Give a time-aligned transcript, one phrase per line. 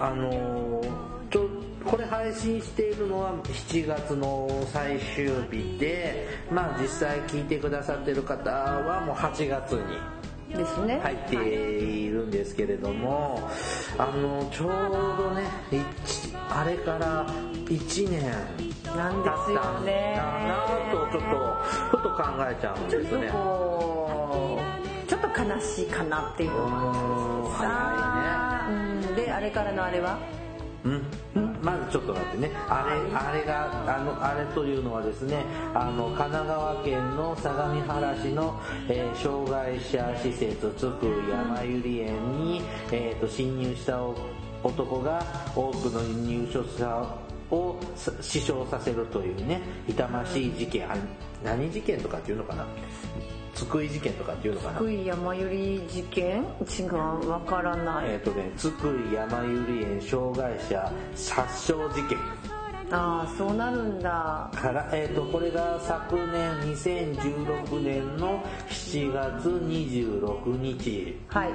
[0.00, 1.48] あのーちょ
[1.84, 11.00] これ配信しているのは7月の最終日で、まあ実際聞いてくださってる方はもう8月にですね。
[11.02, 13.48] 入っているんですけれども、
[13.96, 14.68] あの、ちょう
[15.16, 17.26] どね、一あれから
[17.66, 18.22] 1年
[18.96, 21.36] なんですよね経ったんだなぁとちょっと、
[21.90, 23.30] ふと考えちゃうんちょっとですね。
[25.08, 27.68] ちょっと悲しいかなっていうのもあるしさ。
[27.94, 28.47] うん、で、
[29.38, 30.18] あれからのあれは？
[30.84, 31.02] うん、
[31.62, 32.50] まずちょっと待ってね。
[32.68, 44.02] あれあれがあのあれというのはですねあの神奈川県の相模原市の、えー障害者施設津久井やまゆり園に、えーと侵入した
[44.64, 45.22] 男が
[45.54, 47.06] 多くの入所者
[47.50, 51.00] をさ死傷させるというね痛ましい事件あれ
[51.44, 52.66] 何事件とかっていうのかな？
[53.54, 54.78] 津久井事件とかっていうのかな？
[54.78, 56.44] 福井山ゆり事件？
[56.78, 58.10] 違う、わからない。
[58.10, 62.18] えっ、とね津久井やまゆり園障害者殺傷事件
[62.90, 64.50] ああ、そうなるんだ。
[64.54, 71.50] から、えー、とこれが昨年2016年の7月26日はい。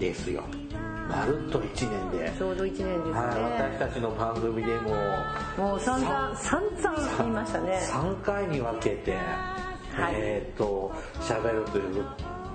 [0.00, 0.42] ですよ
[1.08, 3.12] まるっと1年で、ちょうど1年ですね。
[3.12, 4.90] はい、私たちの番組でも
[5.56, 7.80] もう散々、散々言いましたね。
[7.90, 9.14] 3回に分けて、い
[9.96, 12.04] えっ、と喋るという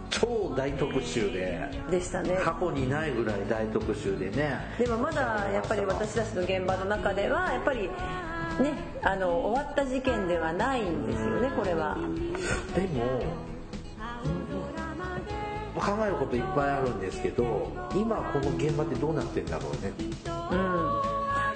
[0.10, 2.38] 超大特集ででしたね。
[2.44, 7.90] 過去にないぐらい大特集でねでもまだやっぱり私たちの現場の中ではやっぱり
[8.62, 11.98] ねあの終わった事件ではないんですよねこれは
[12.76, 13.24] でも
[15.80, 19.94] 考えることいっぱいあるんですけど今この現場ってどうなってんだろうね。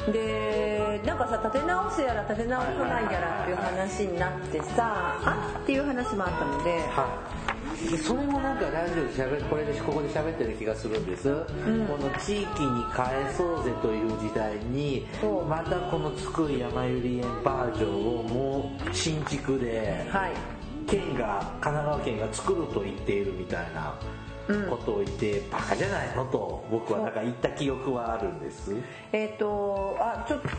[0.05, 0.11] うん。
[0.11, 6.79] でなんかさ立て直すやら立て直さないやらっていう話になってさあっていう話もあったので。
[6.89, 7.47] はい。
[7.91, 15.05] でそれもなんかラジオで喋るこれでここで喋ってる気がするんです、この地域に返そうぜという時代に
[15.47, 20.56] またこの津久井やまゆり園バージョンをもう新築ではい
[20.87, 23.93] 県が神奈川県が作ると言っているみたいな
[24.69, 28.75] ことを言って、バカじゃないのと僕はなんか言った記憶はあるんです。
[29.11, 30.49] えっ、とあちょっと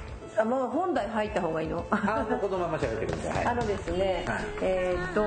[0.41, 1.84] あもう本題入った方がいいの。
[1.91, 4.39] あもうこのまま喋ってください、 あのですね、はい。
[4.61, 5.25] えーっと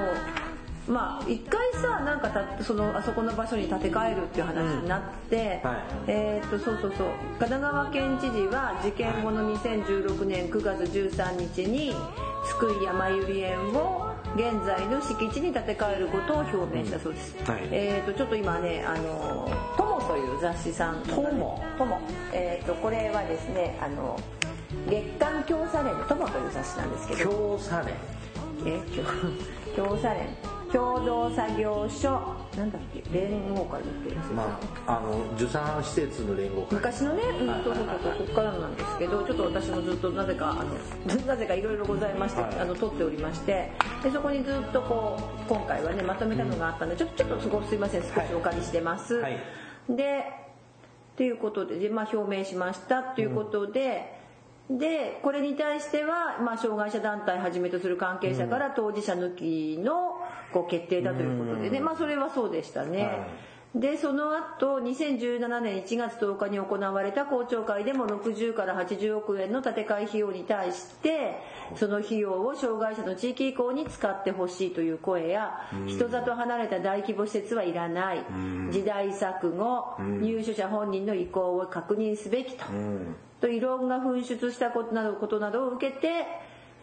[0.92, 5.80] まあ一回さなんかたそのあそこの場所に建て替えるっていう話になって、うんはい。
[6.08, 7.08] えーっとそうそうそう。
[7.40, 11.96] 神奈川県知事は事件後の2016年9月13日に
[12.46, 17.68] 津久井やまゆり園を現在の敷地に建て替えることを表明したそうです、はい。
[17.72, 21.04] えーっとちょっと今ねあの「友」という雑誌さん。
[21.04, 22.00] 友友
[22.34, 24.18] えーっとこれはですねあの
[24.88, 27.30] 月刊京サレンの「友」という雑誌なんですけど。
[27.30, 27.96] 京サレン。
[28.66, 28.80] え？
[29.76, 30.28] 共共サ連
[30.72, 32.20] 共同作業所。
[32.58, 33.02] なんだっけ？
[33.14, 36.76] 連合会だってやつまあ、あの受産施設の連合会。
[36.76, 42.60] 昔のね、うん、そうそうそうここからなんですけどちょっと私もずっとなぜかあのなぜかいろいろございまして、はい。
[42.60, 43.72] あの撮っておりまして
[44.04, 45.18] でそこにずっとこ
[45.48, 49.38] う今回はねまとめたのがあったので、ちょっとちょっとそこすいません少しお借りしてます、はい。
[49.90, 50.26] で
[51.14, 54.18] っていうことでで、まあ、表明しましたっていうことで、
[54.70, 60.21] でこれに対しては、まあ、障害者団体はじめとする関係者から当事者抜きの
[60.52, 63.04] こう決定だということでね、まあ、それはそうでしたね。
[63.04, 63.52] はい。
[63.74, 71.38] でその後2017年1月10日に行われた公聴会でも60から80億円の建て替え費用に対して
[71.78, 78.26] その費用を障害者の地域移行に使ってほしいという声や人里離れた大規模施設はいらない。
[78.72, 82.66] 時代錯誤入所者本人の意向を確認すべきと。
[82.70, 83.16] うん。
[83.40, 84.94] と異論が噴出したこと
[85.40, 86.26] などを受けて、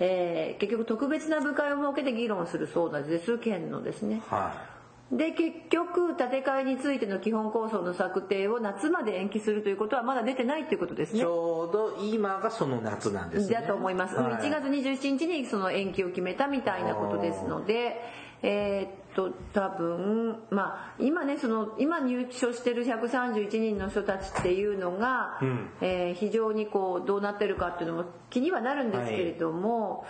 [0.01, 4.23] えー結局特別な部会を設けて議論するそうなんです県のですね。
[4.29, 4.79] は
[5.11, 11.25] で結局建て替えについての基本構想の策定を夏まで延期するということはまだ出てないっていうことですい、ちね。
[11.25, 18.03] ょうど今がその夏なんですねだと思います、はい1月27日にその延期を決めたみたいなことですので
[18.43, 25.71] えーっと多分まあ今ねその今入所してる131人の人たちっていうのが、ん。
[25.81, 30.05] えー非常にこうどうなってるかっていうのも気にはなるんですけれども、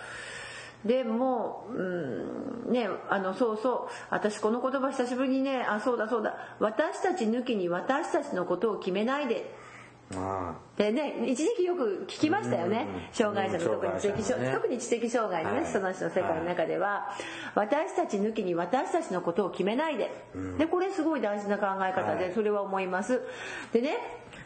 [0.85, 9.68] でも、うん、ね、あの、そうそう、私この言葉久しぶりにね、あ、そうだそうだ、私たち抜きに私たちのことを決めないであ
[10.75, 12.87] でね一時期よく聞きましたよね。
[12.89, 14.53] うん障害者の特に知的うん障ね。
[14.53, 15.71] 特に知的障害のね、はい。
[15.71, 17.09] その人の世界の中では、
[17.53, 20.09] 私たち抜きに私たちのことを決めないで、
[20.57, 22.17] でこれすごい大事な考え方はい。
[22.19, 23.21] でそれは思います。
[23.71, 23.97] でね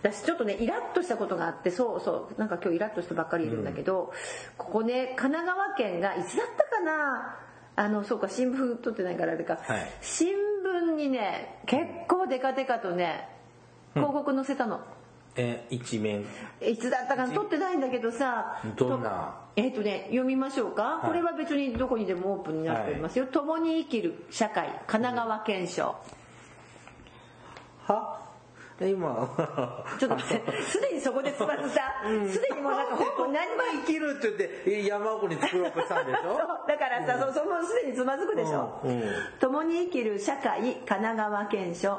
[0.02, 4.12] 私ちょっとねイラッとしたことがあってそうそうなんか今日イラッとしてばっかりいるんだけど、
[4.58, 7.38] ここね神奈川県がいつだったかな。
[7.76, 9.92] あのそうか新聞撮ってないからあれか、はい。
[10.02, 10.34] 新
[10.64, 13.30] 聞にね結構デカデカとね
[13.94, 14.82] 広告載せたの。
[15.36, 16.26] え一面。
[16.62, 17.34] いつだったかな？
[17.34, 18.62] 撮ってないんだけどさ。
[18.76, 19.10] どんな？
[19.56, 21.08] とえっ、とね読みましょうか、い。
[21.08, 24.68] これは別にどこにでもオープンになっておりますよ、共に生きる社会。
[24.88, 25.96] 神奈川県賞
[27.88, 28.20] は？
[28.82, 29.30] 今。
[30.00, 30.62] ちょっと待って。
[30.64, 31.82] すでにそこでつまずさ
[32.28, 34.64] すでにもうなんかほぼ何も生きるって言って。
[34.68, 36.38] え山奥に作ろうとしたんでしょ？
[36.38, 39.12] そうだからさ、そそもうすでにつまずくでしょ、うんうん。
[39.40, 40.62] 共に生きる社会。
[40.62, 41.98] 神奈川県賞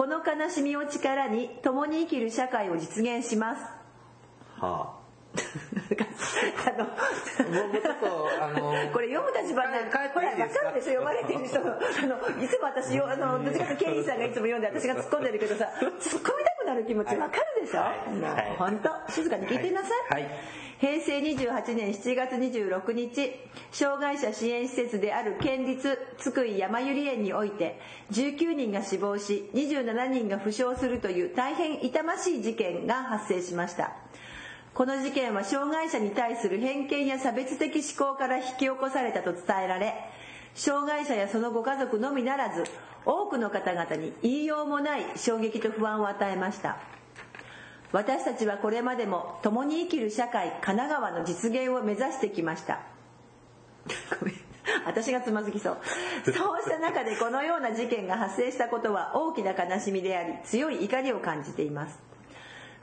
[0.00, 3.62] この悲しみを力に共に生きる社会を実現します。
[4.58, 5.00] はあ。
[6.78, 10.70] のあもうちょっとあの これ読む立場なん帰ってこれいいですか？
[10.70, 11.76] 分かるでしょ読まれてる人のあ
[12.32, 15.92] のいつも私よあのどっちかとケリーさんがいつも読んで私が突っ込んでるけどさ突っ
[16.22, 18.08] 込みたくなる気持ち分かるでしょ、はい。
[18.08, 19.12] もうはい本当？
[19.12, 20.30] 静かに聞いてなさい、はい
[20.80, 23.30] 平成28年7月26日
[23.70, 27.78] 障害者支援施設である県立津久井山百合園において
[28.12, 33.92] 19人が死亡し27人が負傷するという大変痛ましい事件が発生しました。
[34.72, 39.94] この事件は障害者に対する偏見や差別的思考から引き起こされたと伝えられ
[40.54, 42.64] 障害者やそのご家族のみならず
[43.04, 46.78] 多くの方々に言いようもない衝撃と不安を与えました。
[47.92, 52.80] 私たちはこれまでも共に生きる社会神奈川の実現を目指してきました。
[54.20, 54.34] ごめん。
[54.86, 55.78] 私がつまずきそう。
[56.30, 61.98] そうした中でこのような事件が発生したことは大きな悲しみであり強い怒りを感じています。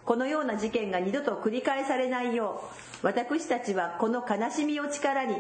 [0.05, 2.63] このような事件が二度と繰り返されないよ
[3.03, 5.35] う私たちはこの悲しみを力に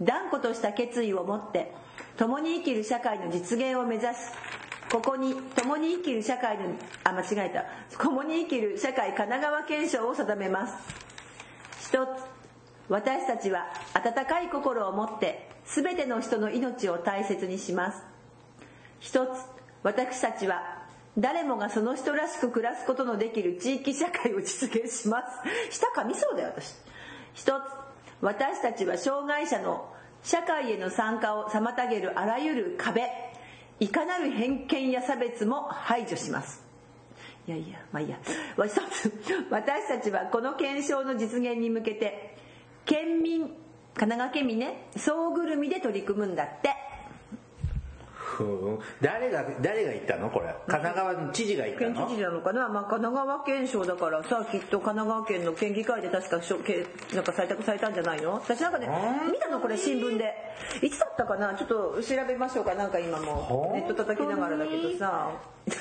[0.00, 1.72] 断固とした決意を持って
[2.16, 4.32] 共に生きる社会の実現を目指す
[4.92, 6.64] ここに共に生きる社会の
[7.02, 7.64] あ間違えた。
[7.96, 10.74] 共に生きる社会神奈川憲章を定めます。
[11.80, 12.10] 一つ
[12.90, 18.02] 私たちは温かい心を持って全ての人の命を大切にします。
[19.00, 19.30] 一つ
[19.82, 20.82] 私たちは
[21.16, 25.26] 誰もがその人らしく暮らすことのできる地域社会を実現します。
[25.70, 26.74] 舌噛みそうだよ私。
[27.32, 27.62] 一つ
[28.20, 29.90] 私たちは障害者の
[30.22, 33.31] 社会への参加を妨げるあらゆる壁。
[33.80, 36.62] いかなる偏見や差別も排除します。
[37.46, 38.18] いやいやまあいいや。
[38.22, 39.12] 一つ
[39.50, 42.36] 私たちはこの検証の実現に向けて
[42.84, 43.54] 県民神
[43.94, 46.91] 奈川県民ね総ぐるみで取り組むんだって。
[49.00, 50.54] 誰が誰が言ったのこれ？
[50.66, 51.94] 神奈川の知事が言ったの？
[51.94, 58.34] 県知事なのかな、まあ、神奈川県賞だからさきっと神奈川県の県議会で確かなんか採択されたんじゃないの？
[58.34, 58.88] 私なんかね
[59.32, 60.34] 見たのこれ新聞で。
[60.82, 61.54] いつだったかな？
[61.54, 62.74] ちょっと調べましょうか。
[62.74, 63.70] なんか今も。
[63.74, 65.30] ネット叩きながらだけどさ。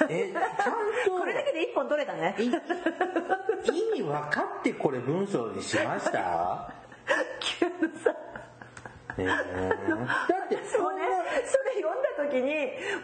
[0.09, 0.73] えちゃん
[1.05, 2.35] と これだけで一本取れたね。
[2.39, 6.71] 意味分かってこれ文章にしました？
[7.59, 7.71] 急の
[8.03, 8.15] さ
[9.17, 11.01] だってそうね、
[11.45, 12.51] それ読んだ時に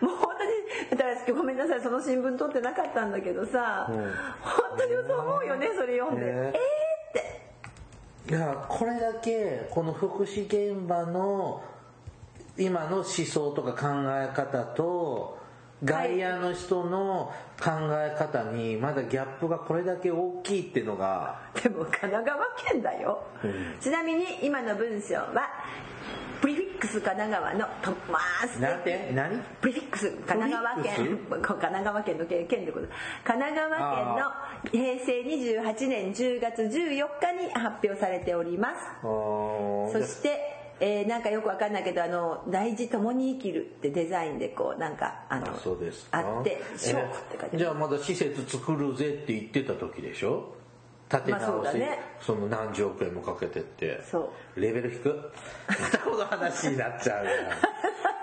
[0.01, 3.95] もう本当にだからごめんなさいその新聞取ってなかったんだけどさ、うん
[4.41, 6.31] 本当にそう思うよねそれ読んで、ね。
[6.31, 6.53] えーっ
[8.27, 8.33] て。
[8.33, 11.63] いやこれだけこの福祉現場の
[12.57, 15.37] 今の思想とか考え方と
[15.83, 23.75] 外野の人の考え方にまだギャップがこれだけ大きいっていうのがでも神奈川県だよ、うん。
[23.79, 25.49] ちなみに今の文章は
[26.41, 29.11] プリフィックス神奈川のとまあ素敵なんて？
[29.13, 29.39] 何？
[29.61, 31.19] プリフィックス神奈川県。
[31.29, 32.87] 神奈川県の県県でこと。
[33.23, 34.31] 神奈川県の
[34.71, 38.75] 平成28年10月14日に発表されております。
[39.01, 40.29] そして、
[40.79, 46.19] えーなんかよくわかんないけどあの大事共に生きるってデザインでこうなんかあのあそうですか。
[46.19, 50.53] あって「え勝負」って書いてじゃあまだ施設作るぜって言ってた時でしょ？
[51.09, 51.99] 建て直し、だね。
[52.21, 54.01] その何十億円もかけてって。
[54.09, 54.59] そう。
[54.59, 55.31] レベル低く
[55.67, 57.25] またこの話になっちゃう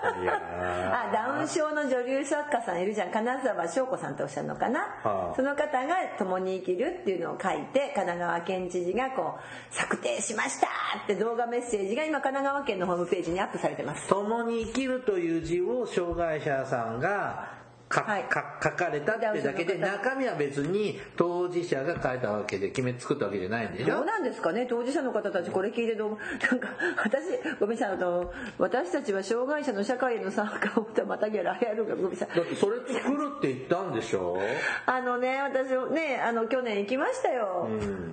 [0.07, 3.11] あダウン症の女流作家さんいるじゃん。
[3.11, 5.35] 金沢翔子さんっておっしゃるのかな、はあ。
[5.35, 10.67] その方が「共に生きる」っていうのを書いて神奈川県知事がこう策定しました
[11.03, 14.07] って動画メッセージが今神奈川県のホームページにアップされてます。
[14.07, 17.54] 共に生きるという字を障害者さんが
[17.87, 18.23] か、はい。
[18.23, 23.95] か書かれたってだけで中身は別に当事者が書いたわけで決め作ったわけじゃないんでしょ？
[23.97, 24.65] どうなんですかね？
[24.69, 26.17] 当事者の方たちこれ聞いてどう
[26.49, 26.69] なんか
[27.03, 27.25] 私
[27.59, 34.37] ごめんなさいあの私たちは障害者の社会への参加をまたぎゃらやるがごめんなさいだってそれ作るって言ったんでしょ？
[34.85, 37.67] あのね私ねあの去年行きましたよ、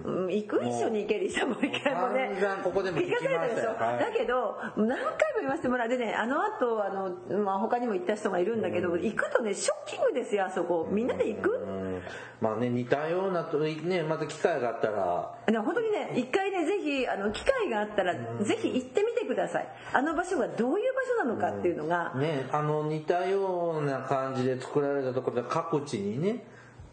[0.05, 0.27] うん。
[0.29, 2.31] 行く一緒に行けるさもう一回もね。
[2.63, 3.99] ここでも聞きましたでしょ、はい。
[4.01, 10.89] だけど何回も言わせてもらってねあの後あのまあ他にも行った人がいるんだけど、行くとねショッキングですよあそこ。
[10.91, 12.03] みんなで行く、うん。
[12.41, 15.35] まあね似たようなとねまた機会があったら。
[15.47, 19.69] でも本当にね一回ねぜひあの機会があったらぜひ行ってみてください。
[19.93, 26.45] あの場所がどういう場所なのかっていうのが、ねあの似たような感じで作られたところで各地にね、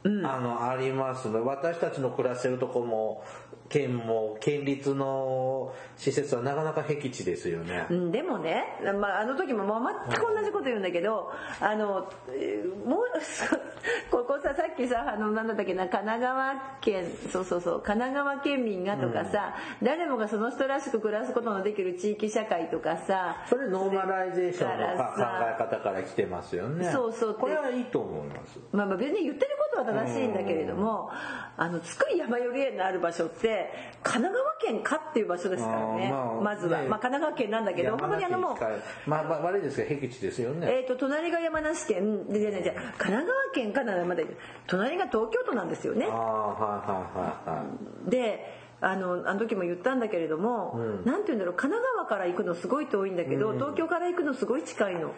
[0.04, 3.24] あのあります私たちの暮らしてるとこも
[3.68, 8.64] 県も県立の施設はなかなか僻地ですよね、うんでもね、
[9.00, 13.06] まあ、あの時もまあ全く同じこと言うんだけどあのえーもう
[14.12, 25.22] ここささっきさあのなんだっけな神奈川県そうそうそう神奈川県民がとかさ、誰もがその人らしく暮らすことのできる地域社会とかさそれノーマライゼーションのか考
[25.56, 26.92] え方から来てますよね。
[26.92, 27.36] そうそう。
[27.36, 28.60] これはいいと思います。
[28.72, 31.10] まあ、まあ別に言ってることは正しいんだけれども、
[31.58, 33.70] あの津久井やまゆり園のある場所って
[34.02, 36.88] 神奈川県かっていう場所ですからねまずは、ね。
[36.88, 44.24] まあ、神奈川県なんだけど本当にあのもうまあまあ悪いですけど僻地ですよね、えー、と隣が山梨県でじゃあじゃあ神奈川県かなまだ
[44.68, 46.08] 隣が東京都なんですよね。
[46.10, 47.66] ああはいはいはいは
[48.08, 48.10] い。
[48.10, 55.14] であのあの時も言ったんだけれども、なんて言うんだろう神奈川から行くのすごい遠いんだけど、東京から行くのすごい近いの。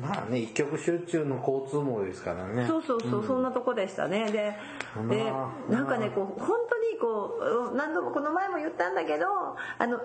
[0.00, 2.66] まあね一極集中の交通網ですからね。
[2.66, 4.30] そうそうそう、そんなとこでしたね。
[4.30, 4.56] で
[5.10, 5.72] でまあ。
[5.72, 7.38] なんかねこう本当にこ
[7.72, 9.26] う何度もこの前も言ったんだけど
[9.78, 10.00] あの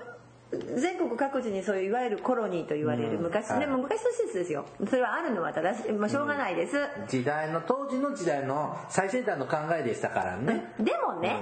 [0.49, 3.23] 全国各地にそういういわゆるコロニーと言われる、うん。
[3.23, 3.59] 昔はい。
[3.59, 4.65] でも昔の施設ですよ。
[4.89, 11.37] それはあるのは正しい、まあ、しょうがないです、時代の当時の時代の最先端の考えでしたからね、でもね、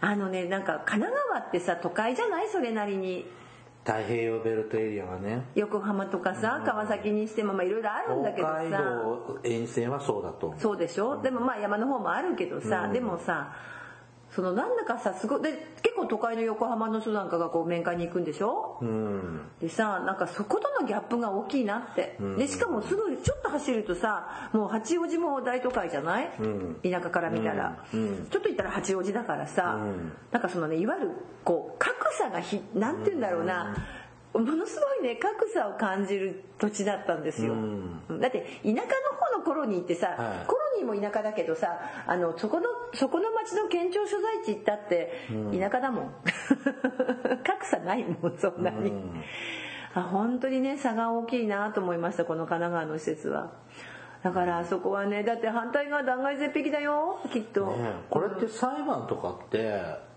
[0.00, 2.48] あのねなんか神奈川ってさ都会じゃない？
[2.48, 3.26] それなりに。
[3.84, 5.44] 太平洋ベルトエリアはね。
[5.54, 11.22] 横浜とかさ川崎にしてもまあいろいろあるんだけど北海さ道沿線はそうだとそうでしょ？
[11.22, 13.52] でもまあ山の方もあるけどさ、でもさ
[14.34, 18.78] そのなんだかさすごいで結構都会の横浜の人なんかがこう面会に行くんでしょ？
[18.82, 19.40] うん。
[19.60, 22.18] でさなんかそことのギャップが大きいなって。
[22.36, 26.76] でしかもすぐちょっと走るとさもう八王子も大都会じゃない、ん。
[26.82, 28.26] 田舎から見たら、うん。
[28.30, 30.12] ちょっと行ったら八王子だからさ、うん。
[30.30, 31.10] なんかそのねいわゆる
[31.44, 33.76] こう格差がひなんて言うんだろうな、
[34.34, 38.20] ものすごいね格差を感じる土地だったんですよ、うん。
[38.20, 40.46] だって田舎の方のコロニーってさ、はい。
[40.46, 45.12] コロニーも田舎だけどさあのそこのそこの町の県庁所在地行ったって
[45.52, 46.14] 田舎だもん、
[47.44, 49.22] 格差ないもんそんなに、うん。
[49.94, 53.52] あ本当にね差が大きいなと思いましたこの神奈川の施設は。
[54.22, 60.07] だからあそこはねだって反対側断崖絶壁だよきっと、ねこれって裁判とかって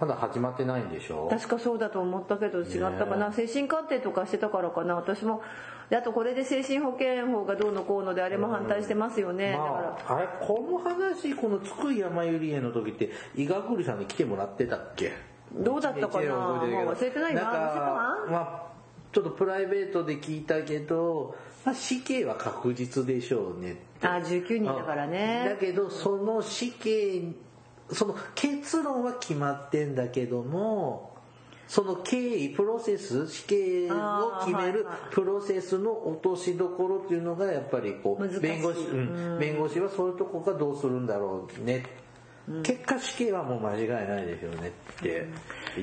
[0.00, 1.28] まだ始まってないんでしょ？
[1.30, 4.94] 確かそうだと思ったけど違ったかな、精神鑑定とかしてたからかな。
[4.94, 5.42] 私も
[5.90, 9.70] であとこれで精神保健法がどうのこうのであれも反対してますよね、だから。
[9.70, 15.12] まあ、あれこの話この津久井やまゆり園の時って伊賀栗さんに来てもらってたっけ？
[15.52, 16.26] どうだったかな？
[16.26, 17.42] 忘れてないな。
[17.42, 18.68] なまあ
[19.10, 27.22] ちょっとプライベートで聞いたけど、まあ、死刑は確実でしょうねあ19人だからだねけどその死刑
[27.92, 31.16] その結論は決まってんだけども
[31.68, 40.14] その経緯プロセス死刑を決めるプロセスの落としどころっていうのがやっぱりこう弁護士、うん弁護士はそうい。
[40.14, 41.84] うとこがどうするんだろうね、
[42.62, 45.28] 結果死刑はもう間違いないでしょうねって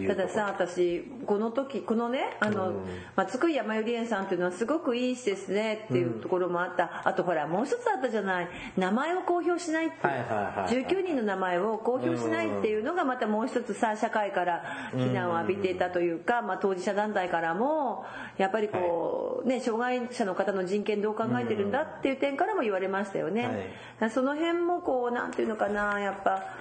[0.08, 2.76] たださ私この時このねあの、うん。
[3.16, 8.50] まあ、津久井やまゆり園さんっていうのはすごくいい施設ねっていうところもあった、あとほらもう一つあったじゃない。
[8.78, 10.86] 名前を公表しないっていう、はいはいはいはい。
[10.86, 14.64] 19人の名前を公表しないっていうのがまたもう一つさ社会から
[14.96, 18.06] 非難を浴びていたというか、まあ、当事者団体からも
[18.38, 23.74] やっぱりこう、ね障害者の方の人権どう考えてるんだっていう点からも言われましたよね、
[24.14, 26.55] その辺もこうなんていうのかなやっぱ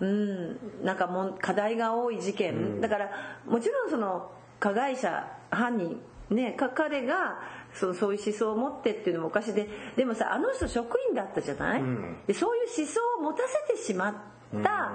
[0.00, 3.10] うん、なんかもう課題が多い事件、だから
[3.46, 6.00] もちろんその加害者犯人
[6.30, 7.38] ねか彼が
[7.72, 12.16] そのそういう思想を持ってっていうのもおかしいででもさあの人職員だったじゃない、ん。
[12.26, 14.14] でそういう思想を持たせてしまっ
[14.62, 14.92] た、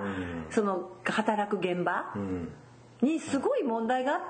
[0.49, 2.49] その働く現場うん。
[3.01, 4.21] にすごい問題があっ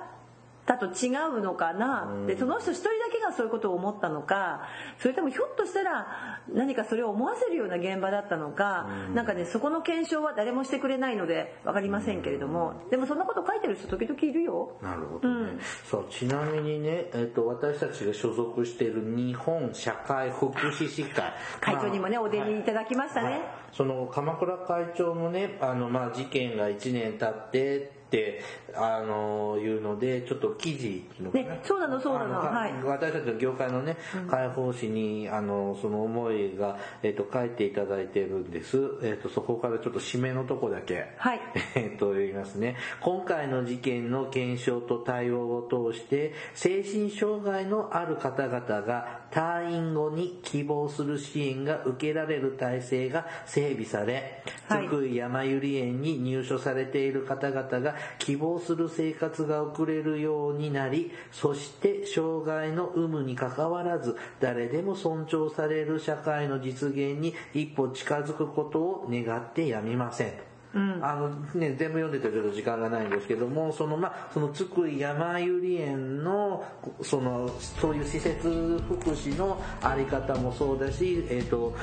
[0.65, 2.23] たと違うのかな？
[2.25, 4.67] ってその人一人だけがそういうことを思ったのか？
[4.99, 8.87] それともひょっとしたら何かそれを思わせるような現場だったのか？
[9.13, 12.73] なんかねそこの検証は誰もしてくれないので分かりませんけれども。
[12.89, 14.77] でもそんなこと書いてる人時々いるよ。
[14.81, 21.33] なるほどね、そうちなみにね、えっと私たちが所属している日本社会福祉士会。
[21.59, 23.29] 会長にもね、まあお出にいただきましたね。
[23.29, 23.41] はい。
[23.73, 28.41] その鎌倉会長もねあの、まあ、事件が1年経ってって
[28.75, 32.43] あのいうのでちょっと記事のねそうなのそうなの。
[32.43, 32.73] あはい。
[32.83, 33.95] 私たちの業界のね
[34.29, 41.39] 解放誌にあのその思いが、えっと書いていただいてるんです、えっとそこからちょっと締めのとこだけ、はい。
[41.75, 42.75] えっと言いますね。
[42.99, 70.50] 今回の事件の検証と対応を通して精神障害のある方々が退院後に希望する支援が受けられる体制が整備され、はい津久井やまゆり園に入所されている方々が希望する生活が送れるようになり、そして障害の有無にかかわらず、誰でも尊重される社会の実現に一歩近づくことを願ってやみません。
[70.73, 76.63] うんあのね、全部読んでてちょっと時間がないんですけども、そのまあ、その津久井やまゆり園の、
[77.01, 81.75] その、そういう施設福祉のあり方もそうだし、えっ、と、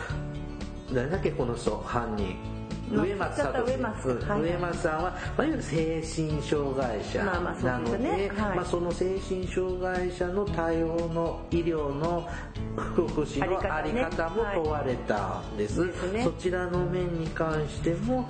[0.92, 2.57] 誰だっけこの人、犯人。
[2.90, 4.28] まあ上松聡上松うん。
[4.28, 12.28] はい上松さんは、まあ、いわゆる精神障害者なのでまあ、その精神障害者の対応の医療の
[12.76, 16.24] 福祉のあり方も問われたんです,、ね。
[16.24, 18.26] そちらの面に関しても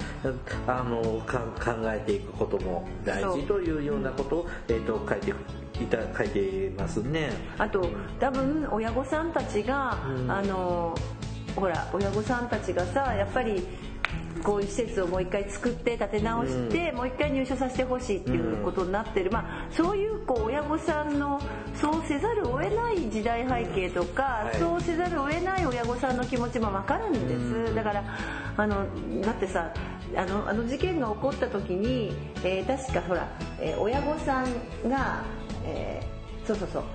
[0.66, 5.30] あのか考えていくことも大事というようなことを、えー、と書いて
[5.82, 7.30] いた書いていますね。
[7.58, 7.88] あと
[8.18, 10.30] 多分親御さんたちが、うん。
[10.30, 10.94] あの
[11.54, 13.66] ほら親御さんたちがさやっぱり
[14.42, 21.40] こういう施設をもう一回作って建て直して、もう一回入所させてほしいっていうことになってる、まあ、そういうこう親御さんの
[21.74, 24.58] そうせざるを得ない時代背景とか、はい。
[24.58, 28.04] そうせざるを得ない親御さんの気持ちも分かるんです、だから
[28.56, 28.86] あの
[29.22, 29.72] だってさ
[30.16, 32.14] あのあの事件が起こった時に、
[32.44, 33.28] えー確かほら、
[33.60, 34.44] えー親御さん
[34.88, 35.22] が、
[35.64, 36.82] えーそうそうそう。
[36.82, 36.88] か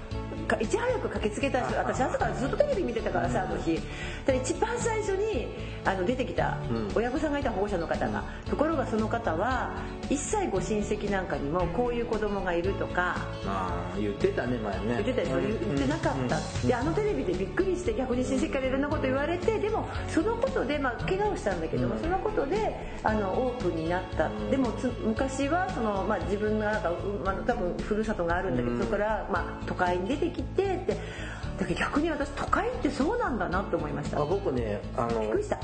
[0.59, 3.79] いち早く駆けつけた人私朝からずっとテレビ見てたからさあの日。
[4.25, 5.47] で一番最初に
[5.83, 6.91] あの出てきたうん。
[6.95, 8.23] 親御さんがいた保護者の方が。
[8.49, 9.71] ところがその方は
[10.09, 13.17] 一切ご親戚なんかにもこういう子供がいるとか。
[13.45, 14.81] あー言ってたね前ね。
[14.87, 24.29] 言ってたでしょ言ってなかったであのテレビでびっくりして逆に親戚からいろんなこと言われてでもそのことでまあ怪我をしたんだけどもそのことであのオープンになった。
[24.49, 30.97] でもつ昔はそのまあ自分がなんかうまあ多分ふるさとがあるんだけどそこからまあ都会に出てきてって
[31.57, 34.19] だけど逆に私都会ってそうなんだなって思いました。
[34.19, 35.57] あ僕ねあのびっくりした。
[35.57, 35.61] い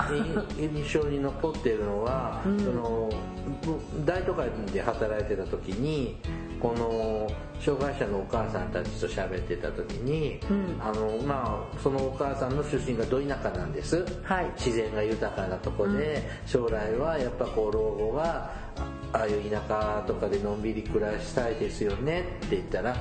[0.61, 3.09] 印象に残ってるのは、その
[4.05, 6.17] 大都会で働いてた時に
[6.59, 7.27] この
[7.59, 10.77] 障害者のお母さんたちと喋ってた時に、うん。
[10.79, 14.45] あのまあそのお母さんの出身がど田舎なんです、はい。
[14.55, 18.51] 自然が豊かなとこで、将来はやっぱこう老後は
[19.11, 22.95] あああいう田舎とかでのんびり暮らしたいですよねって言ったら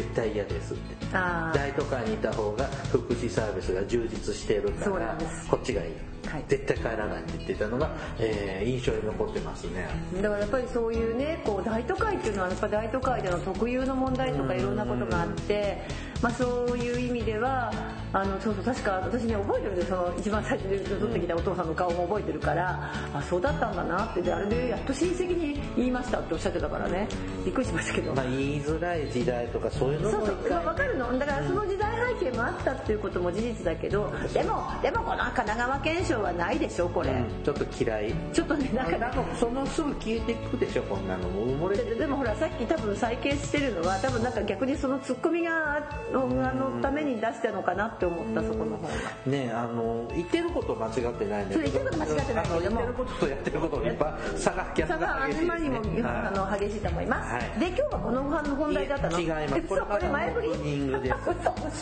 [0.00, 0.96] 絶対嫌ですって。
[1.12, 5.18] 大都会にいた方が福祉サービスが充実してるから
[5.50, 5.88] こっちがいい、
[6.26, 6.44] はい。
[6.48, 9.88] 絶対帰らないって言ってたのが、えー印象に残ってますね。
[10.22, 15.82] だからやっぱりそういうねこう大都会っていうのはやっぱ大都会での特有の問題とかいろんなことがあって、
[16.22, 17.72] まあ、そういう意味では
[18.12, 19.96] あのそうそう確か私ね覚えてるんですよ。
[19.96, 24.22] その一番最初に撮ってきたお父さんの顔も覚えてるからあそうだったんだなって。
[24.22, 27.08] であれでやっと親戚に言いましたっておっしゃってたからね。
[27.44, 28.14] びっくりしましたけど。
[28.14, 30.36] まあ、言いづらい時代とかそういうのそうそう。
[30.36, 30.64] も一回。
[30.64, 31.18] 分かるの。
[31.18, 37.44] だからその時代背景もあったっていうことも事実だけどでもでもこの神奈川県賞はないでしょこれ、うん。
[37.44, 38.14] ちょっと嫌い。
[38.32, 41.28] ちょっとねなんかなんかそのすぐ消えていくでしょこんなの。
[41.28, 45.80] もう埋もれてででもほらさっき多分再建してるのは多分なんか逆にそのツッコミがあ
[46.12, 48.94] のあのために出したのかなって思ったそこの方が。
[49.26, 51.70] ねあの言ってること間違ってないんだけど。
[51.70, 56.08] 言ってること間違ってないけど言ってることとやってることのやっぱ差がギャッ差プががあんまりにも、激しいですね。
[56.08, 57.60] あの激しいと思います、はい。
[57.60, 59.20] で今日はこの本題だったの。
[59.20, 59.54] 違います。
[59.56, 60.48] えそうこれ前振り。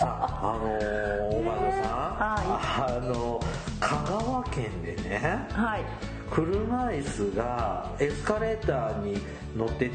[0.00, 3.40] あ あのー、大窓さん、はあの
[3.80, 5.82] 香川県でねはい。
[6.30, 9.18] 車椅子がエスカレーターに
[9.56, 9.90] 乗って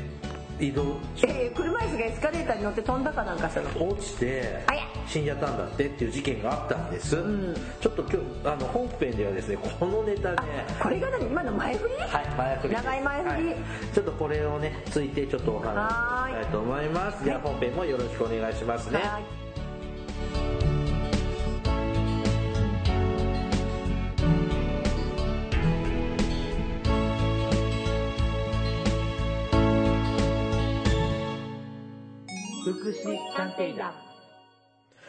[0.59, 0.97] 移動。
[1.23, 3.89] えー車椅子がエスカレーターに乗って飛んだかなんかしたの？
[3.89, 4.59] 落ちて
[5.07, 7.17] 死んじゃったんだってっていう事件があったんです、
[7.81, 10.37] ちょっと今日あの本編ではですねこのネタね
[10.79, 11.25] これが何？
[11.27, 11.93] 今の前振り？
[11.95, 13.47] はい、前振り長い前振り。
[13.47, 13.55] はい。
[13.93, 17.23] ちょっとこれをねついてちょっとお話ししたいと思います。
[17.23, 18.99] じゃあ本編もよろしくお願いしますね。
[18.99, 19.42] はい
[33.03, 33.91] 祉探偵団。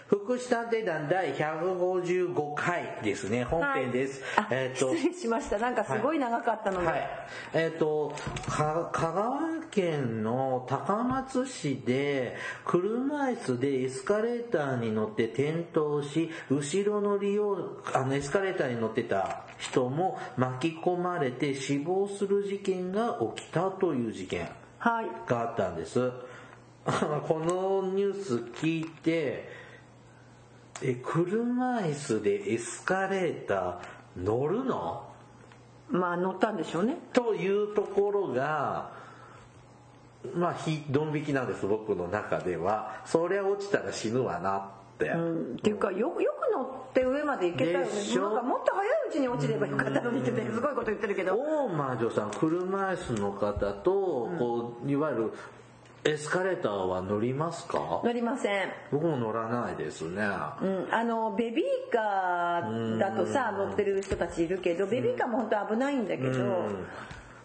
[0.07, 3.45] 福祉探偵団第155回ですね。
[3.45, 5.59] 本編です、あえっ、と失礼しました。
[5.59, 7.09] なんかすごい長かったので、はい。
[7.55, 8.15] えっ、と、
[8.47, 25.07] か香川県の高松市で、車椅子でエスカレーターに乗って転倒し、後ろの利用、あの、エスカレーターに乗ってた人も巻き込まれて死亡する事件が起きたという事件はい。
[25.27, 26.13] があったんです。
[27.27, 29.49] このニュース聞いて、
[30.83, 35.05] え、車椅子でエスカレーター乗るの？
[35.91, 36.97] まあ乗ったんでしょうね。
[37.13, 38.93] というところが、
[40.35, 43.03] まあ、ひ、ドン引きなんです、僕の中では。
[43.05, 44.63] そりゃ落ちたら死ぬわなっ
[44.99, 45.09] て。
[45.09, 45.55] うん。
[45.55, 47.87] っていうかよよく乗って上まで行けたよね。
[48.17, 51.35] なんかもっと早いうちに落ちればよかったのにってねすごいこと言ってるけど。
[51.35, 53.91] 大魔女さん、車椅子の方と、
[54.39, 55.33] こう、いわゆる、
[56.07, 58.03] エスカレーターは乗りますか？
[58.05, 58.69] 乗りません。
[58.93, 60.23] 僕も乗らないですね。
[60.61, 66.87] うん、あのベビーカーだとさ乗ってる人たちいるけどベビーカーも本当危ないんだけど、うん。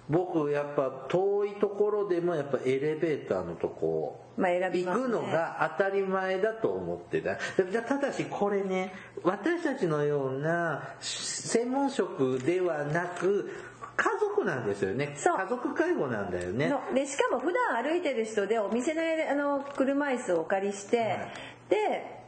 [0.09, 4.91] 僕やっぱ遠いところでもやっぱエレベーターのとこまあ選びね。
[4.91, 8.91] 行くのが当たり前だと思ってたじゃあただしこれね
[9.23, 13.51] 私たちのような専門職ではなく
[13.99, 15.13] 家族なんですよね。
[15.17, 15.37] そう。
[15.37, 16.69] 家族介護なんだよね。
[16.69, 21.17] のでしかも普段歩いてる人でお店のあの車椅子をお借りして、
[21.67, 22.21] で、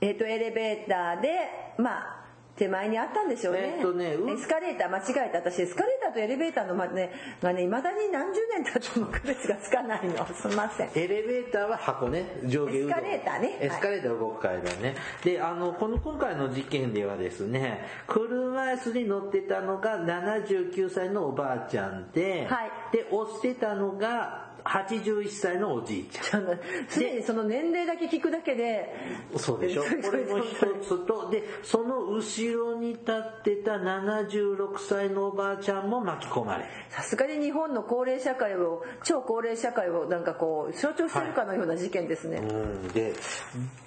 [0.00, 2.15] えっとエレベーターでまあ
[2.56, 4.30] 手前にあったんでしょうね,、えっとねうん？
[4.30, 5.38] エスカレーター間違えた。
[5.38, 7.10] 私エスカレーターとエレベーターのまね
[7.42, 10.26] がねいまだに何十年経っても区別がつかないの。
[10.34, 10.90] すみません。
[10.94, 12.78] エレベーターは箱ね上下運動。
[12.78, 13.58] エスカレーターね。
[13.60, 22.70] エスカレーター動く階段ね、であのこの今回の事件ではですね車椅子に乗ってたのが79歳のおばあちゃんで、はい。
[22.92, 26.46] で押してたのが81歳のおじいちゃん。
[26.88, 28.94] すでにその年齢だけ聞くだけで
[29.36, 29.82] そうでしょ。
[30.04, 36.64] これも一つとでその後ろに立ってた76歳のおばあちゃんも巻き込まれ。
[36.88, 43.14] さすがに日本の高齢社会を超高齢社会をなんかこう象徴してるかのような事件ですね、うん、で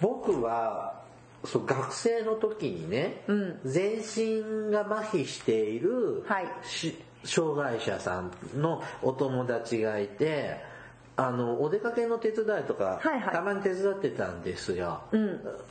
[0.02, 1.00] 僕は
[1.46, 3.60] そう学生の時にね、うん。
[3.66, 6.48] 全身が麻痺している、はい。
[6.64, 10.58] し障害者さんのお友達がいて
[11.20, 13.34] あのお出かけの手伝いとか、はいはい。
[13.34, 15.02] たまに手伝ってたんですよ、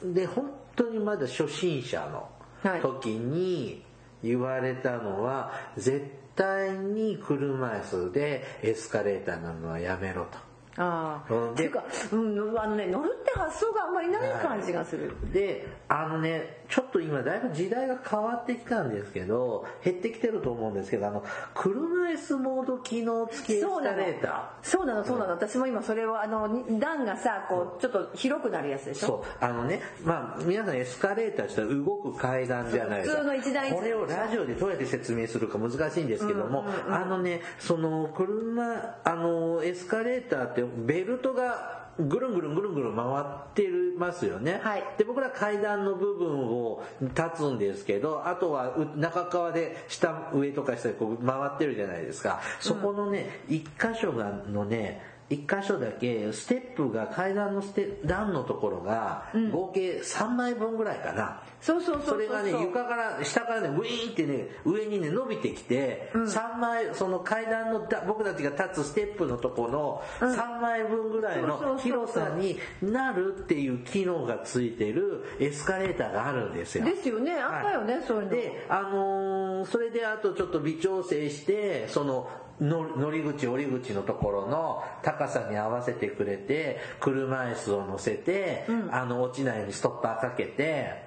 [0.04, 2.28] で本当にまだ初心者の
[2.62, 2.80] はい。
[2.80, 3.84] 時に
[4.22, 10.38] 言われたのは、絶対に車椅子でエスカレーターなのはやめろと。
[10.80, 29.06] ああ、ていうか、うん、あのね乗るって発想があんまりない感じがする、であのねちょっと今だいぶ時代が変わってきたんですけど減ってきてると思うんですけどあの車椅子モード機能付きエスカレータそうなのそうなの、私も今それをあの段がさこうちょっと広くなるやつでーしょ？
[29.06, 29.44] そう。
[29.44, 33.18] あのねまあ皆さんエスカレーターしたら動く階段じゃないですか。
[33.18, 44.84] 普通の一段一段これをラジオでどうやって説明するか難しいんですけども、あのねその車あのエスカレーターってベルトがぐるんぐるんぐるんぐるん回ってますよね、はい。
[44.96, 52.40] で僕ら階段の部分を立つんですけどあとはう中側で下上とか下でこう回ってるじゃないですか。
[52.60, 76.84] そこのね一箇所がのね一箇所だけステップが階段のステ段のところが合計3枚分ぐらいかな、そうそうそうそれがね床から下からねウィーンってね上にね伸びてきて、3枚その階段のだ僕たちが立つステップのとこの3枚分ぐらいのそうそうそう広さになるっていう機能がついてるエスカレーターがあるんですよ。
[76.84, 77.36] ですよね。
[77.38, 78.30] あったよね、そういうの。
[78.30, 91.02] で、あのーそれであとちょっと微調整してそのの乗り口降り口のところの高さに合わせてくれて車椅子を乗せて、あの落ちないようにストッパーかけて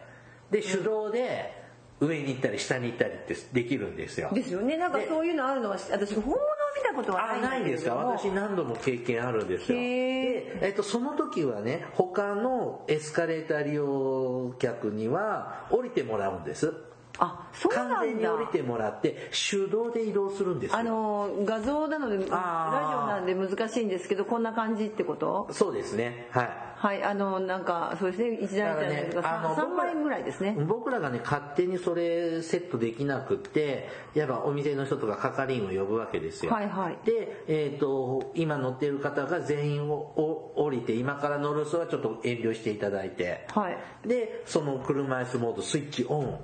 [0.50, 1.62] で手動で
[2.00, 4.32] 上に行ったり下に行ったりってできるんですよ。
[4.34, 6.40] ですよねなんかでそういうのあるのは私本物を
[6.76, 9.78] 見たことはないあ、んですか私何度も経験あるんですよ。
[9.80, 16.74] えっと、その時はね、他のエスカレーター利用客には降りてもらうんです。
[17.19, 20.78] あそう完全に降りてもらって手動で移動するんですよ。
[20.78, 25.47] あの画像なのでラジオなんで難しいんですけどこんな感じってこと？
[25.52, 26.28] そうですね。
[26.32, 26.50] はい。
[26.82, 28.34] はいあのなんかそうですね。
[28.41, 30.56] 一台一台のだからねあの3枚ぐらいですね。
[30.67, 36.52] 僕らがね勝手にそれセットできなくってやっぱお店の人とか係員を呼ぶわけですよ。
[36.52, 36.97] はいはい。
[37.06, 43.45] で、えー、と今乗ってる方が全員をお降りて今から乗る人はちょっと遠慮していただいて。
[43.50, 43.78] はい。
[44.08, 46.39] でその車椅子モードスイッチオン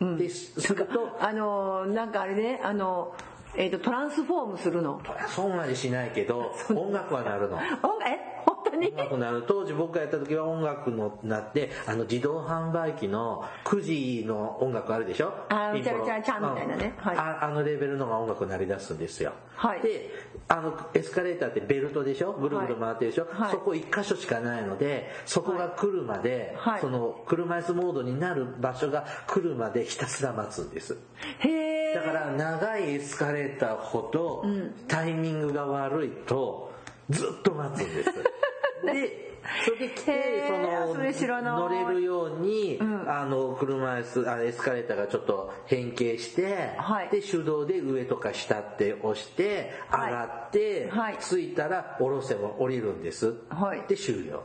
[0.00, 0.60] です。
[0.60, 3.14] するとあのなんかあれねあの
[3.60, 5.00] えっ、とトランスフォームするの。
[5.28, 7.56] そうまでしないけど音楽は鳴るの。
[7.56, 7.62] 音
[8.06, 8.86] え 本当に？
[8.86, 15.32] に音楽なる当時僕がやった時は音楽のなってあの自動販売機の9時の音楽あるでしょ？
[15.48, 16.04] あーピンポロ。
[16.06, 16.94] チャラチャラチャンみたいなね。
[16.96, 17.04] うん。
[17.04, 17.16] はい。
[17.16, 19.80] ああのレベルのが音楽鳴り出すんですよ、はい。
[19.80, 20.10] で
[20.46, 22.32] あのエスカレーターってベルトでしょ？
[22.34, 23.50] ぐるぐる回ってるでしょ、はい。
[23.50, 26.80] そこ1箇所しかないのでそこが来るまで、はい。
[26.80, 30.96] その車椅子モードになる場所が来るまでひたすら待つんです。
[31.40, 34.44] へえだから長いエスカレーターほど
[34.86, 36.72] タイミングが悪いと
[37.10, 38.12] ずっと待つんです。
[38.84, 39.28] で、
[39.64, 47.08] それで来てその乗れるように、あの車椅子あエスカレーターがちょっと変形して、はい。
[47.08, 50.12] で手動で上とか下って押してはい。
[50.12, 51.16] 上がって、はい。
[51.18, 53.34] 着いたら下ろせば降りるんです。
[53.48, 53.82] はい。
[53.88, 54.42] で終了。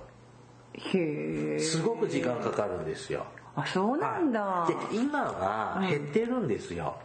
[0.74, 3.26] へえすごく時間かかるんですよ。
[3.56, 4.96] あそうなんだ、はい。
[4.96, 6.96] で今は減ってるんですよ。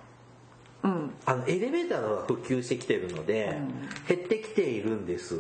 [0.82, 1.10] うん。
[1.26, 3.58] あのエレベーターが普及してきてるので、
[4.08, 5.36] 減ってきているんです。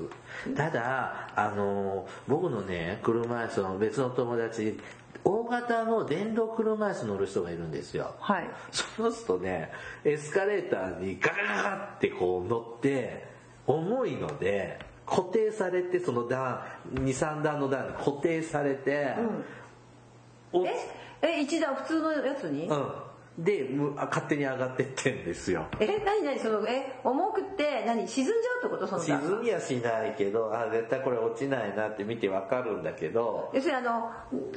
[0.56, 4.78] ただあの僕のね車椅子の別の友達
[5.24, 8.14] 大型の電動車椅子乗る人がいるんですよ。
[8.18, 8.48] はい。
[8.72, 9.72] その人ね
[10.04, 13.28] エスカレーターにガガガガってこう乗って
[13.66, 16.62] 重いので固定されてその段
[16.94, 19.14] 23段の段に固定されて、
[20.52, 20.74] おえ？
[21.20, 22.92] え一段普通のやつに、うん
[23.38, 25.66] でむあ勝手に上がってってんですよ。
[25.78, 28.86] え何何そのえ重くって何沈んじゃうってこと？
[28.88, 33.50] その段沈みはしないけどあ絶対これ落ちないなって見てわかるんだけど。
[33.54, 34.10] 要するにあの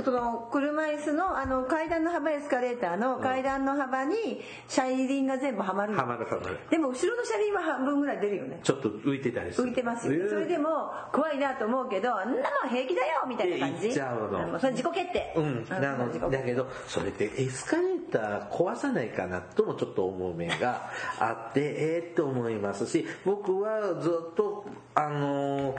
[0.04, 6.00] その車椅子のあの階段の幅エスカレーターの階段の幅に車輪が全部はまるの。
[6.00, 6.58] はまるはまる。
[6.72, 8.62] でも後ろの車輪は半分ぐらい出るよね。
[8.64, 9.70] ちょっと浮いてたりする。
[9.70, 10.70] 浮いてますよ、うんそれでも
[11.14, 13.82] 怖いなと思うけどあんなもん平気だよみたいな感じ。
[13.82, 14.60] で言っちゃうの。
[14.60, 15.34] それ自己決定。
[15.38, 25.76] うん、なのだけどそれってエスカレーター壊さないかなともちょっと思う面があって ええと思いますし僕はずっとあの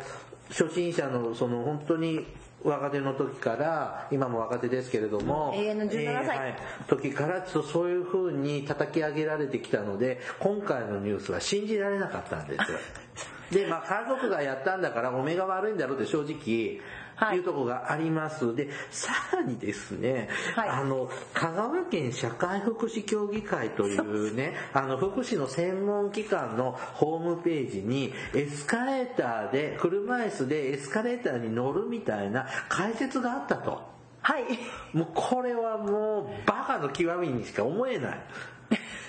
[0.48, 2.26] 初心者のその本当に
[2.62, 6.38] 若手の時から今も若手ですけれども永遠の17歳。
[6.38, 12.72] はい、時からそういう風に叩き上げられてきたので今回のニュースは信じられなかったんです。
[12.72, 12.78] よ
[13.50, 16.81] でまあ家族がやったんだからお目が悪いんだろうって正直
[17.26, 18.54] はいいうとこがあります。
[18.54, 33.92] で、さらにですね、はいあの、香川県社会福祉協議会というね、あの、福祉の専門機関のホームページに、エスカレーターで、車椅子でエスカレーターに乗るみたいな解説があったと。
[34.22, 34.44] はい
[34.92, 38.20] もうこれはもうバカの極みにしか思えない。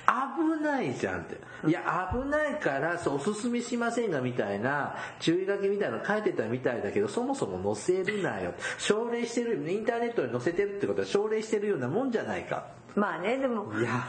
[0.08, 1.38] 危ないじゃんって。
[1.68, 8.54] いや、危ないからそうおすすめしませんがみたいな注意書きみたいなの書いてたみたいだけど、そもそも載せるなよ。
[8.78, 12.68] 奨励してる、インターネットに載せてるってことは奨励してるようなもんじゃないか。
[12.96, 13.72] まあねでも。
[13.80, 14.08] いや、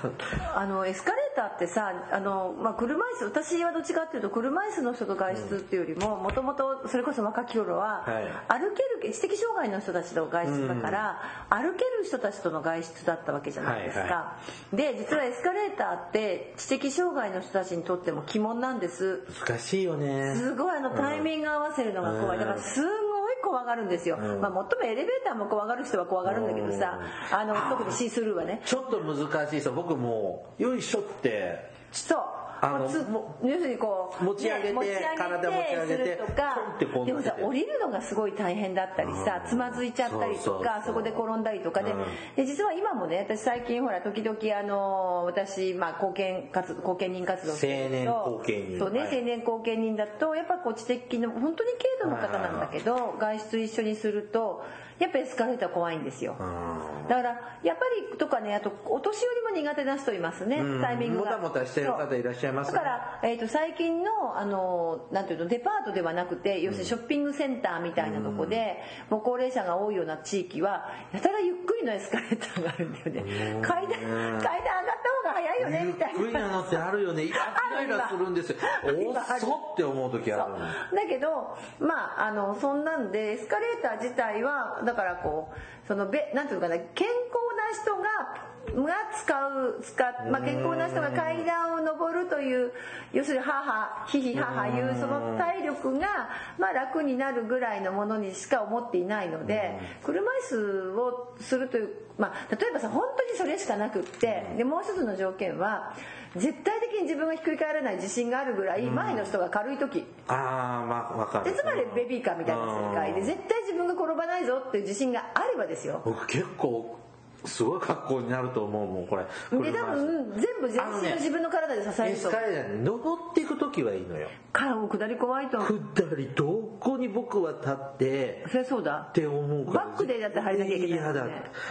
[0.55, 8.61] あのエスカレーターってさあの、まあ、車椅子私はどっちかっていうと車椅子の人と外出っていうよりももともとそれこそ若き頃は、はい。
[8.61, 11.21] 歩ける知的障害の人たちと外出だから、
[11.51, 14.37] 歩ける人たちとの外出だったわけじゃないですか、はいは
[14.73, 19.23] で実はエスカレーターって知的障害の人たちにとっても鬼門なんです。
[19.47, 20.35] 難しいよね。
[20.37, 23.14] すごいあのタイミング合わせるのが怖いだからすごい
[23.45, 24.41] 怖がるんですよ、うん。
[24.41, 26.99] まあ、もっともエレベーターも怖がる人は怖がるんだけどさ
[27.31, 28.63] あの特にシースルーはね。
[28.65, 29.55] ちょっと難しい。
[29.57, 29.73] ですよ。
[29.73, 32.19] 僕もう、よいしょって、そう
[32.65, 39.47] あのもうつも要するにこう持ち上げてね持ち上げて体持ち上げてとかでもさ降りるのがすごい大変だったりさう。
[39.47, 41.83] んつまずいちゃったりとかそこで転んだりとか。
[41.83, 42.05] でうん。
[42.37, 48.79] で実は今もね私最近ほら時々あの私まあ貢献活貢献人活動してると青年貢献人。
[48.79, 49.19] そうねはい。
[49.19, 54.65] 青年貢献人だとやっぱこう知的の本当に軽度の方なんだけど外出一緒にすると
[54.99, 56.37] やっぱエスカレーター怖いんですよ。
[56.39, 61.33] うんだからやっぱりとかねあとお年寄りも苦手な人いますねうんタイミングが。
[61.33, 62.79] もたもたしてる方いらっしゃいますね。
[62.79, 73.61] だから、えー、と最近のあのなんていうのデパートではなくて要するにショッピングセンターみたいなとこで、もう高齢者が多いような地域はやたらゆっくりのエスカレーターがあるんだよね。
[73.63, 77.25] 階段階段上がった方が早いよねゆみたいっくりなのってあるよね。
[77.25, 78.59] イライラするんですよ。
[78.85, 80.59] ある今おって思う時あるの。
[80.59, 80.67] だ
[81.09, 87.15] けどまああのそんなんでエスカレーター自体はだからこうそのべなんていうのかな健康
[87.57, 88.54] な人が
[88.85, 92.73] が使う使っ、まあ、健康な人が階段を上るという
[93.13, 105.95] 要するに母ひひ母いうその体力が、まあ、楽になるぐらいのものにしか思っていないので車椅子をするという、まあ、例えばさ本当にそれしかなくってでもう一つの条件は
[106.37, 110.05] 絶対的に自分がひっくり返らない自信があるぐらい前の人が軽い時。
[110.27, 111.45] ああ、まあ、わかる。
[111.45, 116.99] でつまりベビーカーみたいな世界でうん絶対自分が転ばないぞっていう自信があればですよ僕結構、
[117.45, 119.25] すごい格好になると思うもんこれ。
[119.25, 124.29] で多分全部全身の自分の体で支えるとエスカレーターに登っていく時はいいのよ。
[124.53, 125.59] からも下り怖いと。
[125.59, 129.07] 思う下りどこに僕は立ってそりゃそうだ。
[129.11, 129.85] って思うから。
[129.87, 131.27] バックでだって入らなきゃいけないね嫌だ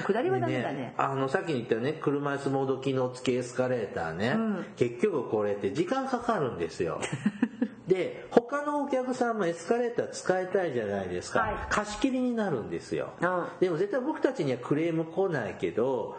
[0.06, 0.76] 下りはダメだね。
[0.76, 4.36] であのさっき言ったね車椅子モード機能付きエスカレーターね、
[4.76, 7.00] 結局これって時間かかるんですよ
[7.88, 11.56] で他のお客さんもエスカレーター使いたいじゃないですか、はい。
[11.70, 16.16] 貸し切りになるんですよ、うんでも絶対僕たちにはクレーム来ないけど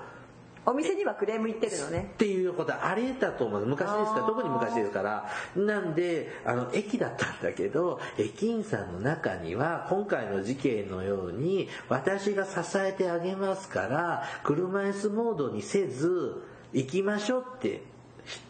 [0.66, 2.10] お店にはクレーム言ってるのね。
[2.14, 4.20] っていうことはあり得たと思う昔ですか。
[4.20, 5.30] ら特に昔ですから。
[5.56, 17.93] なんであの駅だったんだけど駅員さんの中には今回の事件のように私が支えてあげますから車椅子モードにせず行きましょうってひ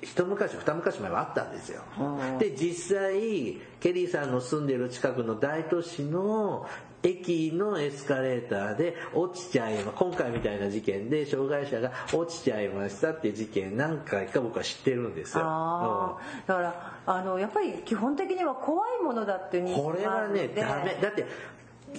[0.03, 1.83] 一昔二昔前はあったんですよ。
[1.99, 2.39] うん。
[2.39, 6.67] で実際ケリーさんの住んでる近くの大都市の
[7.03, 20.99] 駅のエスカレーターで落ちちゃいま今回みたいな事件で障害者が落ちちゃいましたっていう事件何回か僕は知ってるんですよ、ああだからあのやっぱり基本的には怖いものだって認うんこれはねダメ。
[21.01, 21.27] だって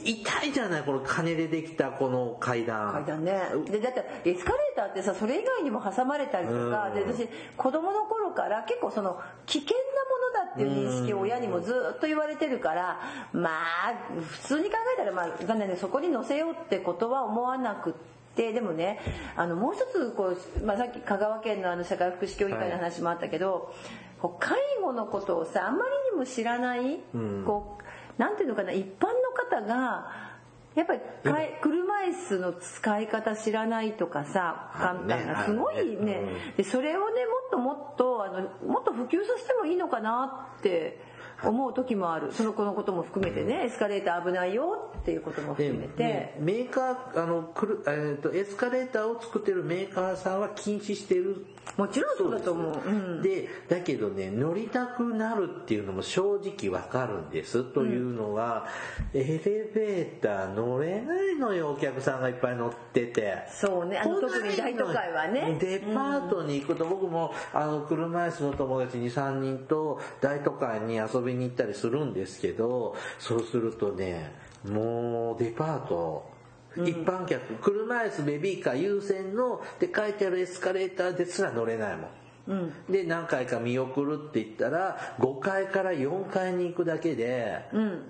[0.04, 2.92] 痛いじゃないこの金でできたこの階段。
[2.92, 3.40] 階段ね。
[3.70, 6.96] でだってエスカレーターってさそれ以外にも挟まれたりとか、うん。
[6.96, 7.28] で私
[7.58, 13.00] 子供の頃から結構その危険なものだっていう認識を親にもずっと言われてるから
[13.34, 17.94] まあ普通に考えたらまあ残念でそこに乗せようってことは思わなくっ
[18.36, 19.00] てでもね
[19.36, 23.74] あのもう一つこう、まあ、さっき香川県のあの社会福祉協議会の話もあったけど、
[24.22, 27.44] こう介護のことをさあんまりにも知らない、うん。
[27.46, 30.26] こうなんていうのかな一般の方が
[30.76, 31.00] やっぱり
[31.62, 36.22] 車椅子の使い方知らないとかさ簡単なすごいね。
[36.58, 41.00] でそれをねもっともっとあのもっと普及させてもいいのかなって
[41.44, 42.32] 思う時もある。
[42.32, 46.04] その子のことも含めてねエスカレーター危ないよっていうこともで含めて。
[46.04, 51.46] ねメーカーあのくる、えー、とエスカレーターを作ってるメーカーさんは禁止してる。
[51.78, 52.80] もちろんそうだと思う。
[52.86, 53.22] うん。
[53.22, 57.64] でだけどね乗りたくなるっていうのも正直わかるんです。
[57.64, 58.68] というのは、
[59.14, 63.38] エレベーター乗れないのよお客さんがいっぱい乗ってて。
[63.50, 63.98] そうね。
[63.98, 65.58] あの特に大都会はね。
[65.60, 76.36] デパートに行くと僕もあの車椅子の友達23人と大都会に遊びに行ったりするんですけどそうするとねもうデパート
[76.78, 82.10] 一般客車椅子ベビーカー優先のって書いてあるエスカレーターですら乗れないもん。
[82.48, 82.74] うん。
[82.90, 88.02] で何回か見送るって言ったら5階から4階に行くだけでうん。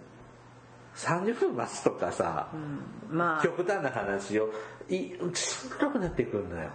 [0.95, 2.47] 30分待つとかさ、
[3.09, 3.43] まあ。
[3.43, 4.49] 極端な話を
[4.89, 6.69] いしんどくなってくるのよ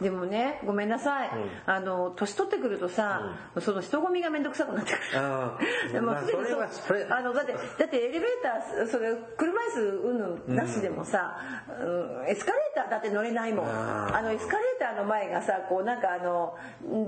[0.00, 1.30] でもねごめんなさい、ん。
[1.66, 5.02] あの年取ってくるとさ、その人混みが面倒くさくなってくる。
[5.14, 10.56] ああ でもまあのだってだってエレベーターそれ車椅子うんぬん。
[10.56, 11.36] なしでもさ、
[11.80, 13.66] うんエスカレーターだって乗れないもん。
[13.66, 16.56] あのエスカレーターの前がさこうなんかあの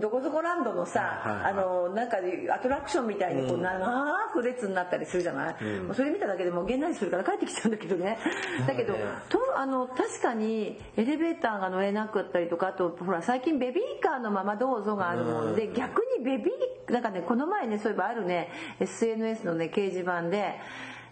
[0.01, 1.53] どこそこランドのさ、はいはいはい。
[1.53, 2.19] あのなんか
[2.55, 8.19] アトラクションみたいにこう長く列になったりするじゃない、もうそれ見ただけでもうげんなりするから帰ってきちゃうんだけどね。
[8.67, 20.59] だけど、ねとあの確かにエレベーターが乗れなかったりとかあとほら最近ベビーカーのままどうぞがあるもんで逆にベビーなんかねこの前ねそういえばあるね SNS のね掲示板で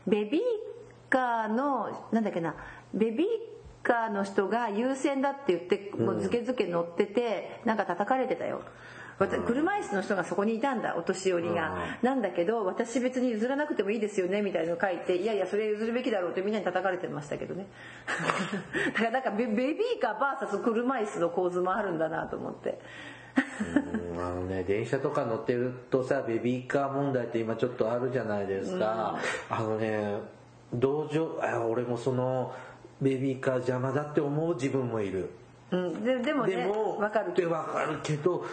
[0.06, 0.40] ベビー
[1.08, 2.54] カーのなんだっけな
[2.94, 3.28] ベビー
[3.82, 8.62] カーの人が優先だって言ってもうずけずけ乗っててなんか叩かれてたよ
[9.28, 11.76] 車椅子の人がそこにいたんだお年寄りが。
[12.02, 17.66] なんだけど私別に譲らなくてもいいですよねみたいなの書いていやいやそれ譲るべきだろうってみんなに叩かれてましたけどね。
[18.86, 22.80] だからなんかベベビーカー VS 車椅子の構図もあるんだなと思って。
[23.74, 30.18] うんあのね電車とか乗ってるとさベビーカー問題って今ちょっとあるじゃないですか、あのね
[30.74, 32.52] 同情あ俺もその
[33.00, 35.30] ベビーカー邪魔だって思う自分もいる。
[35.70, 38.44] うん、ででもねでもわかるでわかるけど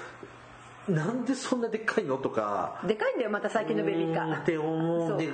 [0.88, 2.17] なんでそんなでっかいの？
[2.17, 2.82] とか。
[2.88, 4.41] でかいんだよまた最近のベビーカー。
[4.43, 5.30] って思うんで。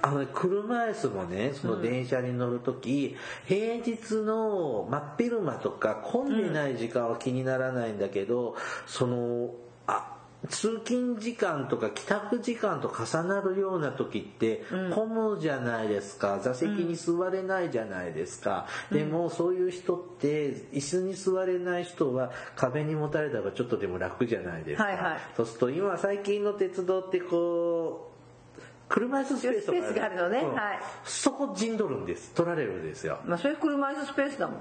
[0.00, 9.50] あのね車椅子もねその電車に乗る時、平日の真っ昼間とか混んでない時間は気にならないんだけど、その
[9.86, 16.40] あ通勤時間とか帰宅時間と重なるような時って混むじゃないですか。
[16.42, 25.20] 座席に座れないじゃないですか、でもそういう人って椅子に座れない人は壁にもたれた方がちょっとでも楽じゃないですか、はいはい。
[25.36, 28.11] そうすると今最近の鉄道ってこう
[28.88, 30.38] 車椅子スペースとかスペースがあるのね。
[30.40, 30.54] うん。
[30.54, 30.78] はい。
[31.04, 32.32] そこ陣取るんです。
[32.34, 33.18] 取られるんですよ。
[33.24, 34.56] まあそれ車椅子スペースだもん。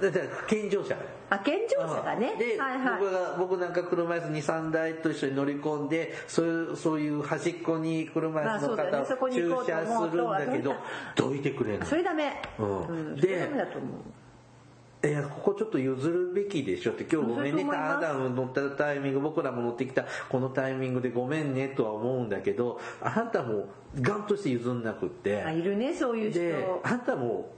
[0.00, 2.36] だから健常者があ健常者がね。
[2.36, 3.00] で、はいはい。
[3.00, 10.74] 僕が僕なんか車椅子23台と一緒に乗り込んでそういうそういう端っこに車椅子の方を駐車するんだけど
[11.14, 11.86] どいてくれるの。
[11.86, 12.86] それダメ、うん。
[12.86, 13.48] うん、で
[15.08, 23.68] いや、ここちょっと譲るべきでしょって、今日ごめんね、そう思いますアダム乗ったタイミング、僕らも乗ってきたこのタイミングでごめんねとは思うんだけど、あなたも
[24.00, 26.40] ガンとして譲んなくって、あいるねそういう人。
[26.40, 27.50] で、あんたも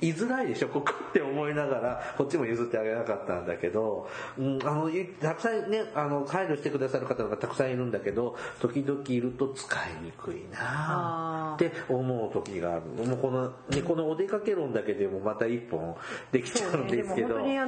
[0.00, 12.82] 居づらいでしょ、ここって思いながら、こっちも譲ってあげなかったんだけど、うん、あの、いたくさんね、あの、配慮してくださる方がたくさんいるんだけど、時々いると使いにくいなあって思う時がある。
[13.06, 15.96] もうこの、ね、このお出かけ論だけでもまた一本
[16.32, 17.60] できちゃうんですけど、ね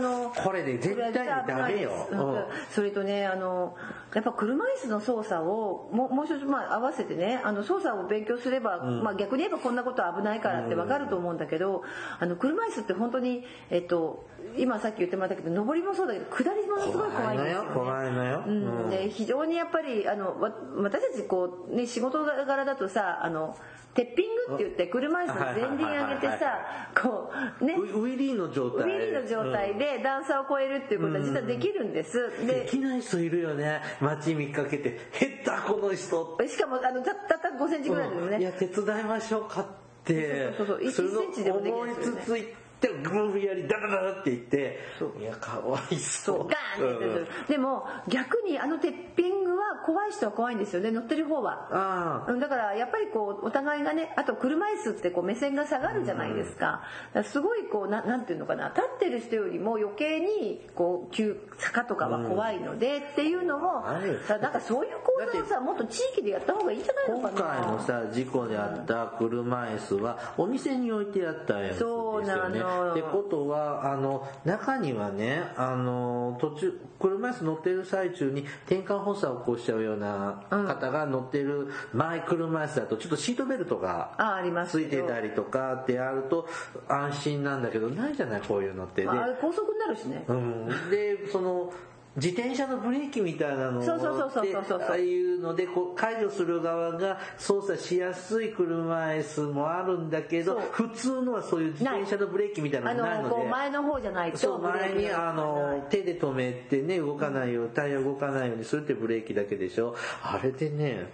[0.45, 2.09] これね、絶対にダメよ。
[2.11, 3.77] うんそれとねあの
[4.15, 11.83] やっぱ車椅子の操作をもうもう一つまあ合わせてねあの操作を勉強すれば、まあ、逆に言えばこんなことは危ないからってわかると思うんだけど、
[12.19, 18.43] あの車椅子って本当にえっと今さっき言ってもらったけど上りもそうだけど下りものすごい怖いんですよ、ね、怖いのよ。
[18.47, 18.83] うん。
[18.85, 18.91] うん。
[18.91, 23.57] で非常にやっぱりあのわ私たちこう、ね、仕事柄だとさあの
[23.95, 27.31] テッピングって言って車椅子の前輪上げてさこ
[27.61, 27.75] うね。
[27.75, 28.91] ウウィリーの状態。
[28.91, 32.31] ウィリーの状態で段差を超えるっていうことは実はできるんです。
[32.47, 33.83] でできない人いるよね。
[34.01, 36.39] 街見かけて、へったこの人。
[36.49, 38.41] しかもあのたたった5センチぐらいですよね。
[38.41, 39.67] いや手伝いましょうかっ
[40.05, 40.55] て。
[40.57, 44.79] そうそうそうそれの1センチでもできる思いつつ行って無理やりダダダダって言って
[45.21, 46.49] いやかわいそう。
[46.49, 47.29] ガーンってやってる。
[47.49, 52.27] でも逆にあのテッピングは怖い人は怖いんですよね乗ってる方は。
[52.41, 56.83] だからやっぱりこうお互いがねあと車椅子ってこう目線が下がるじゃないですか,、
[57.25, 64.21] すごいこうななんていうのかな立ってる人よりも余計にこう急坂とかは怖いのでっていうのも、ある。
[64.29, 67.65] だからそういう講座をさもっと地域でやった方がいいんじゃないの今かな。
[67.65, 72.61] 回のさ事故であった車椅子はお店に置いてあったやつですそうなよね。
[72.77, 86.49] のってことはあの中にはねあの途中車椅子乗ってる最中に転換発作を起こしちゃうような方が乗ってるマイ車椅子だとちょっとシートベルトがあありますついてたりとかってあると
[86.89, 89.05] 安心なんだけどないじゃないこういうのって。
[89.41, 91.73] 高速になるしね、うん、でその
[92.17, 103.45] 自転車のブレーキみたいなのをああいうのでこう解除する側が操作しやすい車椅子もあるんだけど普通のはそういう自転車のブレーキみたいなあのがないので。
[103.49, 109.97] 前の方じゃないとそう前にあの手で止めてね動かないようタイヤ動かないようにするってブレーキだけでしょ。
[110.23, 111.11] あれでね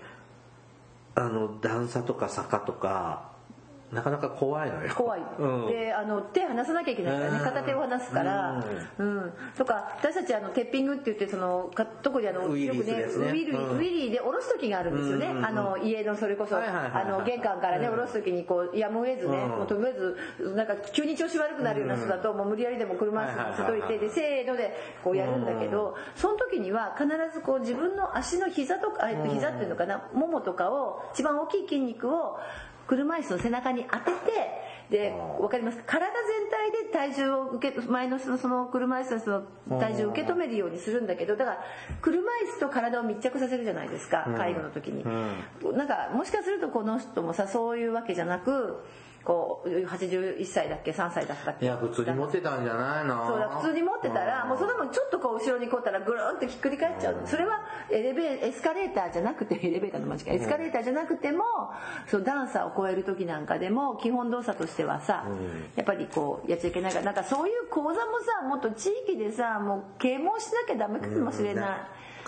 [1.14, 3.37] あの段差とか坂とか
[3.92, 4.94] なかなか怖いのよ。
[4.94, 5.66] 怖い、うん。
[5.66, 7.38] であの手離さなきゃいけないからね。
[7.38, 7.44] うん。
[7.44, 8.64] 片手を離すから、
[8.98, 9.32] うん。
[9.56, 13.76] とか私たちあのテッピングって言ってそのか特にあのウィリーよくねウィリーうん。
[13.76, 17.92] ウィリーで下ろす時があるんですよね、うんあの家のそれこそ、あの玄関からねうん。
[17.94, 19.48] 下ろす時にこうやむを得ずね、うん。
[19.50, 19.92] もうとりあえ
[20.38, 32.38] ずなんか急に調子悪くなるような人だと、もう無理やりでも車椅子にといて、でせーのでこうやるんだけど、その時には必ずこう自分の足の膝とかあえっと膝っていうのかなももとかを一番大きい筋肉を
[32.88, 35.76] 車椅子の背中に当ててでわかります？
[35.78, 36.10] か体
[36.90, 41.64] 全体で体重を受け前の人のその車椅子の体重を受け止めるようにするんだけどだから
[42.00, 45.04] 車椅子と体を密着させるじゃないですか介護の時に、
[45.76, 48.78] なんかもしかするとこの人もさそういうわけじゃなく
[49.28, 51.66] こう81歳だっけ3歳だったっけ。
[51.66, 53.26] いや普通に持ってたんじゃないの？
[53.28, 57.16] そうだ普通に持ってたらもうそれでもちょっとこう後ろにこうたらぐるんってひっくり返っちゃう。
[57.26, 57.60] それは
[57.90, 61.44] エレベエスカレーターじゃなくてエレベーターの間違いエスカレーターじゃなくても
[62.06, 65.26] その段差を超える時なんかでも基本動作としてはさ
[65.76, 67.96] やっぱりこうやっちゃいけないからなんかそういう講座も
[68.40, 71.80] さもっと地域でさもう啓蒙しなきゃダメかもしれない。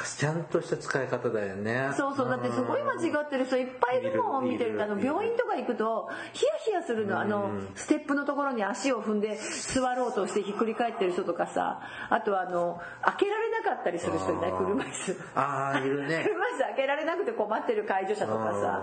[0.04, 1.90] ちゃんとした使い方だよね。
[1.96, 7.20] そうそうだってすごい間違ってる人いっぱいいるもんいる見てるあの病院とか行くとヒヤヒヤするの。
[7.20, 14.52] あのステップのところに足を踏んで座ろうとしてひっくり返ってる人とかさあとあの開けられなかったりする人いない？
[14.52, 15.16] 車椅子。
[15.34, 16.24] ああいるね。
[16.28, 18.82] 車椅子開けられなくて困ってる介助者とかさ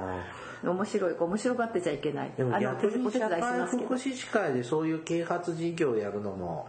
[0.63, 2.32] 面白い面白がってちゃいけない。
[2.38, 6.68] でもあの逆にお手伝いし社会福祉士会でそういう啓発事業をやるのも。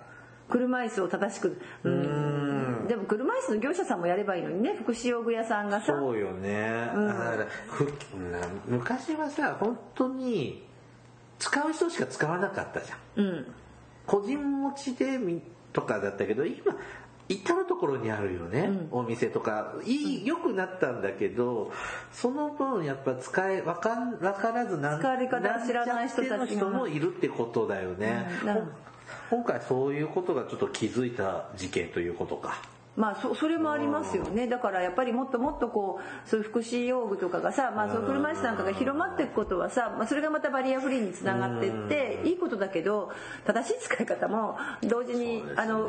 [0.49, 2.48] 車椅子を正しくうん
[2.89, 5.87] でも車椅子の業者さんもやればいいのにね福祉用具屋さんがさ。
[5.87, 7.47] そうよね、だから
[8.67, 10.67] 昔はさ本当に
[11.39, 13.25] 使う人しか使わなかったじゃん。
[13.25, 13.47] うん。
[14.07, 16.75] 個人持ちでみとかだったけど今
[17.29, 19.75] 至る所にあるよね、お店とか。
[19.85, 21.71] いい良くなったんだけど
[22.11, 28.71] その分やっぱ使いわかんわからずなん使われ方知らない人たちもいるってことだよね、うん。
[29.29, 32.63] 今回そういうことがちょっと気づいた事件ということか
[32.99, 34.49] まあそそれもありますよね。
[34.49, 43.13] だからやっぱりもっともっとこうそういう福祉用具とかがさ、まあ、その車椅子なんかが広まっていくことはさ、まあ、それがまたバリアフリーにつながっていっていいことだけど
[43.47, 45.89] 正しい使い方も同時にあの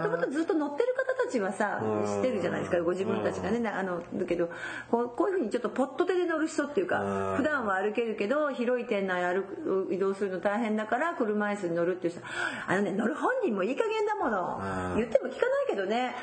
[0.00, 4.48] ともとずっと乗ってる方たちはさ知ってるじゃないですかご自分たちがねあのだけど
[4.90, 12.22] こうこういうふうにちょっとポット手で乗る人っていうか普段は歩けるけど広い店内歩く移動するの大変だから車椅子に乗るっていう人
[12.68, 14.94] あのね乗る本人もいい加減だもの。
[14.96, 16.14] 言っても聞かないけどね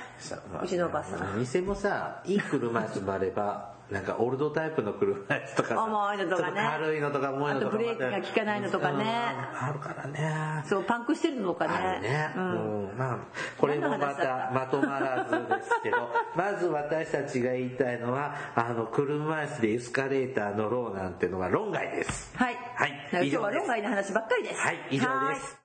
[0.63, 1.39] うちのおばさん。
[1.39, 6.69] 店もさいい車椅子もあれば なんかオールドタイプの車椅子とかさ重いのとかね。
[6.71, 9.03] 軽いのとか重いのとかあとブレーキが効かないのとかね。
[9.03, 10.63] うんあるからね。
[10.65, 11.73] そうパンクしてるのとかね。
[11.73, 12.97] あるね、うん。
[12.97, 13.17] まあ
[13.57, 15.97] これもまたまとまらずですけど
[16.35, 22.37] まず私たちが言いたいのはあの車椅子でエスカレーター乗ろうなんてのは論外です。
[22.37, 23.09] はい、はい。
[23.11, 23.39] 今日以上です。
[23.39, 24.61] は論外の話ばっかりです。
[24.61, 24.77] はい。
[24.91, 25.35] 以上はい。
[25.35, 25.61] です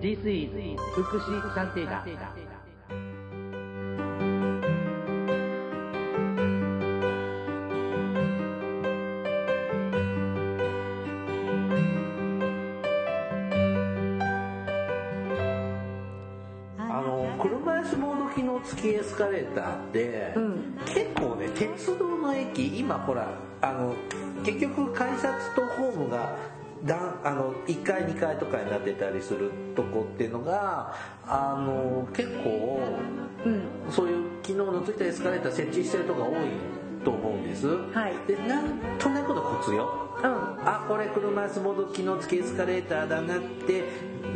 [0.00, 2.04] This is 福祉探偵団
[18.94, 20.34] エスカレーターって、
[20.86, 23.28] 結構ね鉄道の駅今ほら
[23.60, 23.94] あの
[24.44, 26.36] 結局改札とホームが
[26.84, 30.94] だんあの1階2階とかになってたりするとこっていうのが
[31.26, 32.80] あの結構、
[33.90, 36.34] そういう機能のついたエスカレーター設置してるとこが多い
[37.04, 38.14] と思うんです、はい。
[38.26, 40.00] でなんとなくのコツよ。
[40.00, 43.84] うんあこれ車椅子モード機能付きエスカレーターだなって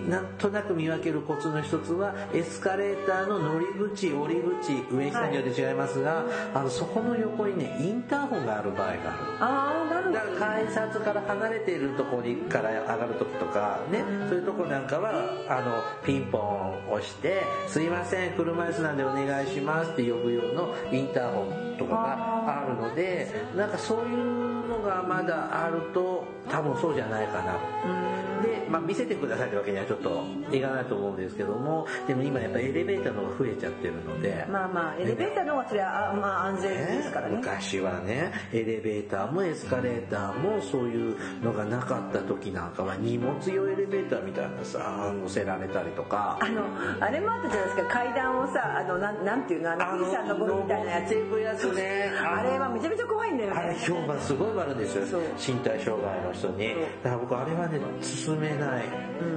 [0.09, 6.25] なんとなく見分けるコツの一つはエスカレーターの乗り口降り口上下によって違いますが、
[6.55, 9.01] あのそこの横にねインターホンがある場合がある
[9.41, 15.11] ああなるほだどから改札から離れているところにから上がる時とかねそういうとこなんかは
[15.49, 16.41] あのピンポン
[16.89, 24.50] を押して「すいません車椅子なんでお願いします」って呼ぶ用のインターホンとかがあるのでなんかそういうの
[24.83, 28.30] がまだあると多分そうじゃないかな。
[28.71, 31.87] で、まあ、見せてくださいってわけにはちょっといかないと思うんですけども。
[32.07, 34.47] でも今やっぱエレベーターの方が増えちゃってるので。
[34.49, 37.37] まあまあエレベーターの方がそれはあまあ安全ですからね。
[37.37, 46.39] 昔はねエレベーターもエスカレーターもそういうのがなかった時なんかは荷物用エレベーターみたいなさ乗せられたりとか。
[46.41, 46.63] あの
[47.01, 47.95] あれもあったじゃないですか。
[47.95, 51.15] 階段をさあのなんなんていうのあの P さん登るみたいなやつ。
[51.15, 52.13] やつね。
[52.25, 55.21] あれはめちゃめちゃ怖いんだよあれね評判すごい悪いんですよ。
[55.39, 56.75] 身体障害の人に。
[57.03, 58.85] だから僕あれはね進めない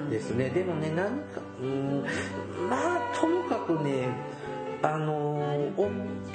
[0.09, 2.05] ですね、でもねなんかうん
[2.69, 4.09] まあともかくね
[4.83, 5.13] あの
[5.77, 5.89] お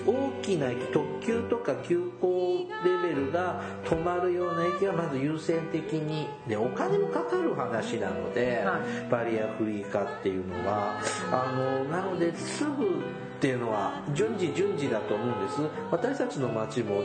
[0.07, 8.81] 大きな駅特急とか急行レベルが止まるような駅はまず優先的にでお金もかかる話なので、は
[9.11, 10.99] バリアフリー化っていうのは
[11.31, 15.61] あのなのですぐっていうのは順次順次だと思うんです。
[15.91, 17.03] 私たちの町も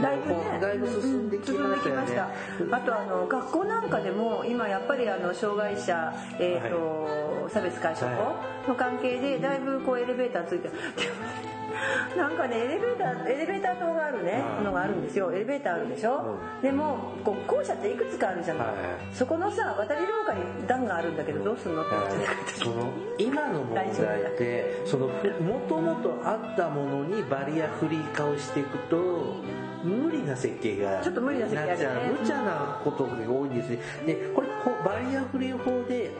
[0.00, 1.88] だいぶねだいぶ進んできました。
[1.90, 8.34] よね、したあとあの学校なんかでも今やっぱりあの障害者、えーと差別解消は
[8.64, 10.74] 法の関係でだいぶこうエレベーターついてる
[12.16, 14.64] なんかねエレベーターエレベーター塔があるねはい。
[14.64, 15.32] のがあるんですよ。
[15.32, 18.76] エレベーターあるでしょ、でもこう校舎っていくつかあるじゃない、はい。
[19.12, 21.90] そこのさ渡り廊下に段があるんだけどどうすんのって。
[21.90, 29.36] 言ってその今の問題ってそのもともとあったものにバリアフリー化をしていくと
[29.84, 31.76] 無理な設計がちょっと無理な設計あるね。
[31.76, 33.78] っちゃう無茶なことが多いんですね。
[34.06, 36.10] でこれこうバリアフリー法で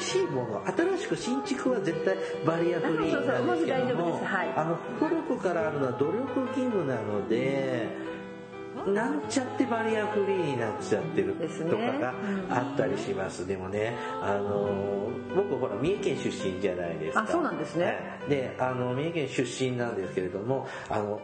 [0.00, 2.16] しいもの新しく新築は絶対
[2.46, 4.48] バリアフリーなんですけどもはい。
[4.56, 7.88] あの古くからあるのは努力義務なので
[8.86, 12.14] なんちゃってバリアフリーになっちゃってるとかが
[12.48, 13.46] あったりします。
[13.46, 17.22] でもね、あの僕ほら三重県出身じゃないですか。
[17.22, 17.84] あそうなんですね。
[17.84, 17.90] は
[18.26, 18.30] い。
[18.30, 21.20] で、あの三重県出身なんですけれども、あの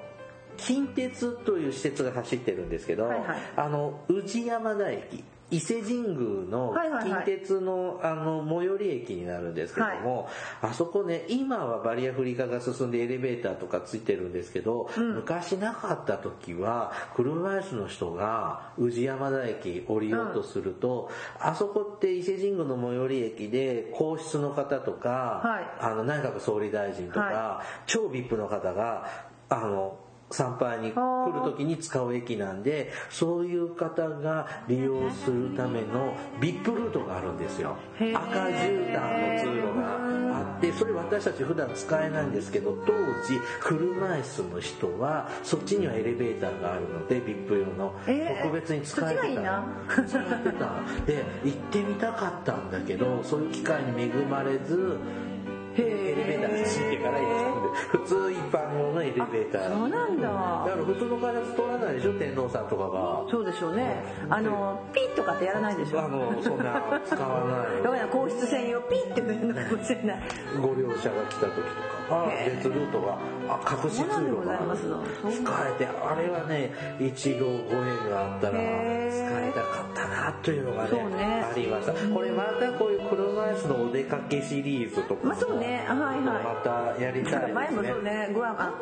[0.57, 3.39] 近鉄という施設が走ってるんですけど、はいはい。
[3.57, 5.25] あの宇治山田駅。
[5.51, 6.17] 伊勢神宮
[6.51, 6.75] の
[7.05, 10.29] 近鉄のあの最寄り駅になるんですけども、
[10.63, 25.65] あそこね今はバリアフリー化が進んでエレベーターとかついてるんですけど、昔なかった時は車椅子の人が宇治山田駅降りようとすると、あそこって伊勢神宮の最寄り駅で皇室の方とか、はい。
[25.79, 29.99] あの内閣総理大臣とか、は超 VIP の方があの
[30.35, 30.97] 参拝に来
[31.32, 37.76] る時に使う駅なんでそういう方が利用するための VIP ルートがあるんですよ。
[37.99, 42.93] 赤絨毯の通路があってそれ私たち普段使えないんですけど当
[43.26, 47.95] 時車椅子の人はそっちにはエレベーターがあるので VIP 用の。
[48.07, 49.64] えー特別に使えてた
[50.07, 51.05] 使えてた。
[51.07, 54.99] で行ってみたかったんだけどそういう機会に恵まれず
[55.77, 57.18] エレベーターてから
[57.91, 59.68] 普通一般用のエレベーター。
[59.72, 60.29] そうなんだ。
[60.29, 63.25] だから普通のガラス通らないでしょ天皇さんとかが。
[63.31, 64.03] そうでしょうね。
[64.31, 66.05] あのピッとかってやらないでしょ。
[66.05, 67.83] あのそんな使わない。
[67.83, 70.22] だから皇室専用ピッてやるのかもしれない
[70.61, 71.95] ご両者が来た時とか。
[72.11, 73.18] あ別ルートが
[73.49, 74.87] あ隠し通路がざいます。
[74.87, 76.70] の使えてあれはね
[77.01, 77.53] 一度ご
[77.83, 86.21] 縁があったら使えたかったなというのがねありましたこれまたこういう車椅子のお出かけシリーズとかもまあそうねはいはい。
[86.21, 87.53] またやりたいね。
[87.53, 88.31] 前もそうね。
[88.35, 88.73] グアムあ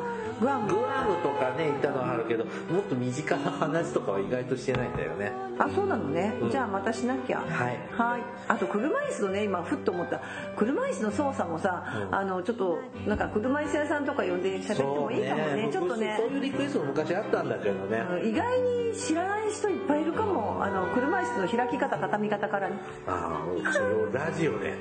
[0.41, 0.69] グアム。
[0.69, 5.33] グアムとかね行ったのはあるけどもっと身近な話とかは意外としてないんだよね。
[5.59, 6.51] あそうなのね、うん。
[6.51, 7.39] じゃあまたしなきゃ。
[7.39, 7.79] はい。
[7.93, 8.23] はい。
[8.49, 10.21] あと車椅子のね今ふっと思った。
[10.57, 12.15] 車椅子の操作もさ、うん。
[12.15, 15.69] あのちょっとなんか車椅子屋さんとか呼んで喋ってもいいかもね。
[15.73, 16.17] ちょっとね。
[16.19, 22.77] そういうリクエストも昔あったんだけどね、うん意外に知らない人いっぱいいるかもあの車椅子の開き方畳み方からね
[23.07, 24.75] ああそれをラジオで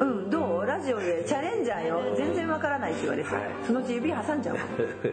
[0.00, 0.66] うんどう？
[0.66, 2.14] ラジオでチャレンジャーよ。
[2.16, 3.44] 全然わからないって言われて、はい。
[3.66, 4.56] そのうち指挟んじゃう。
[4.56, 4.62] わ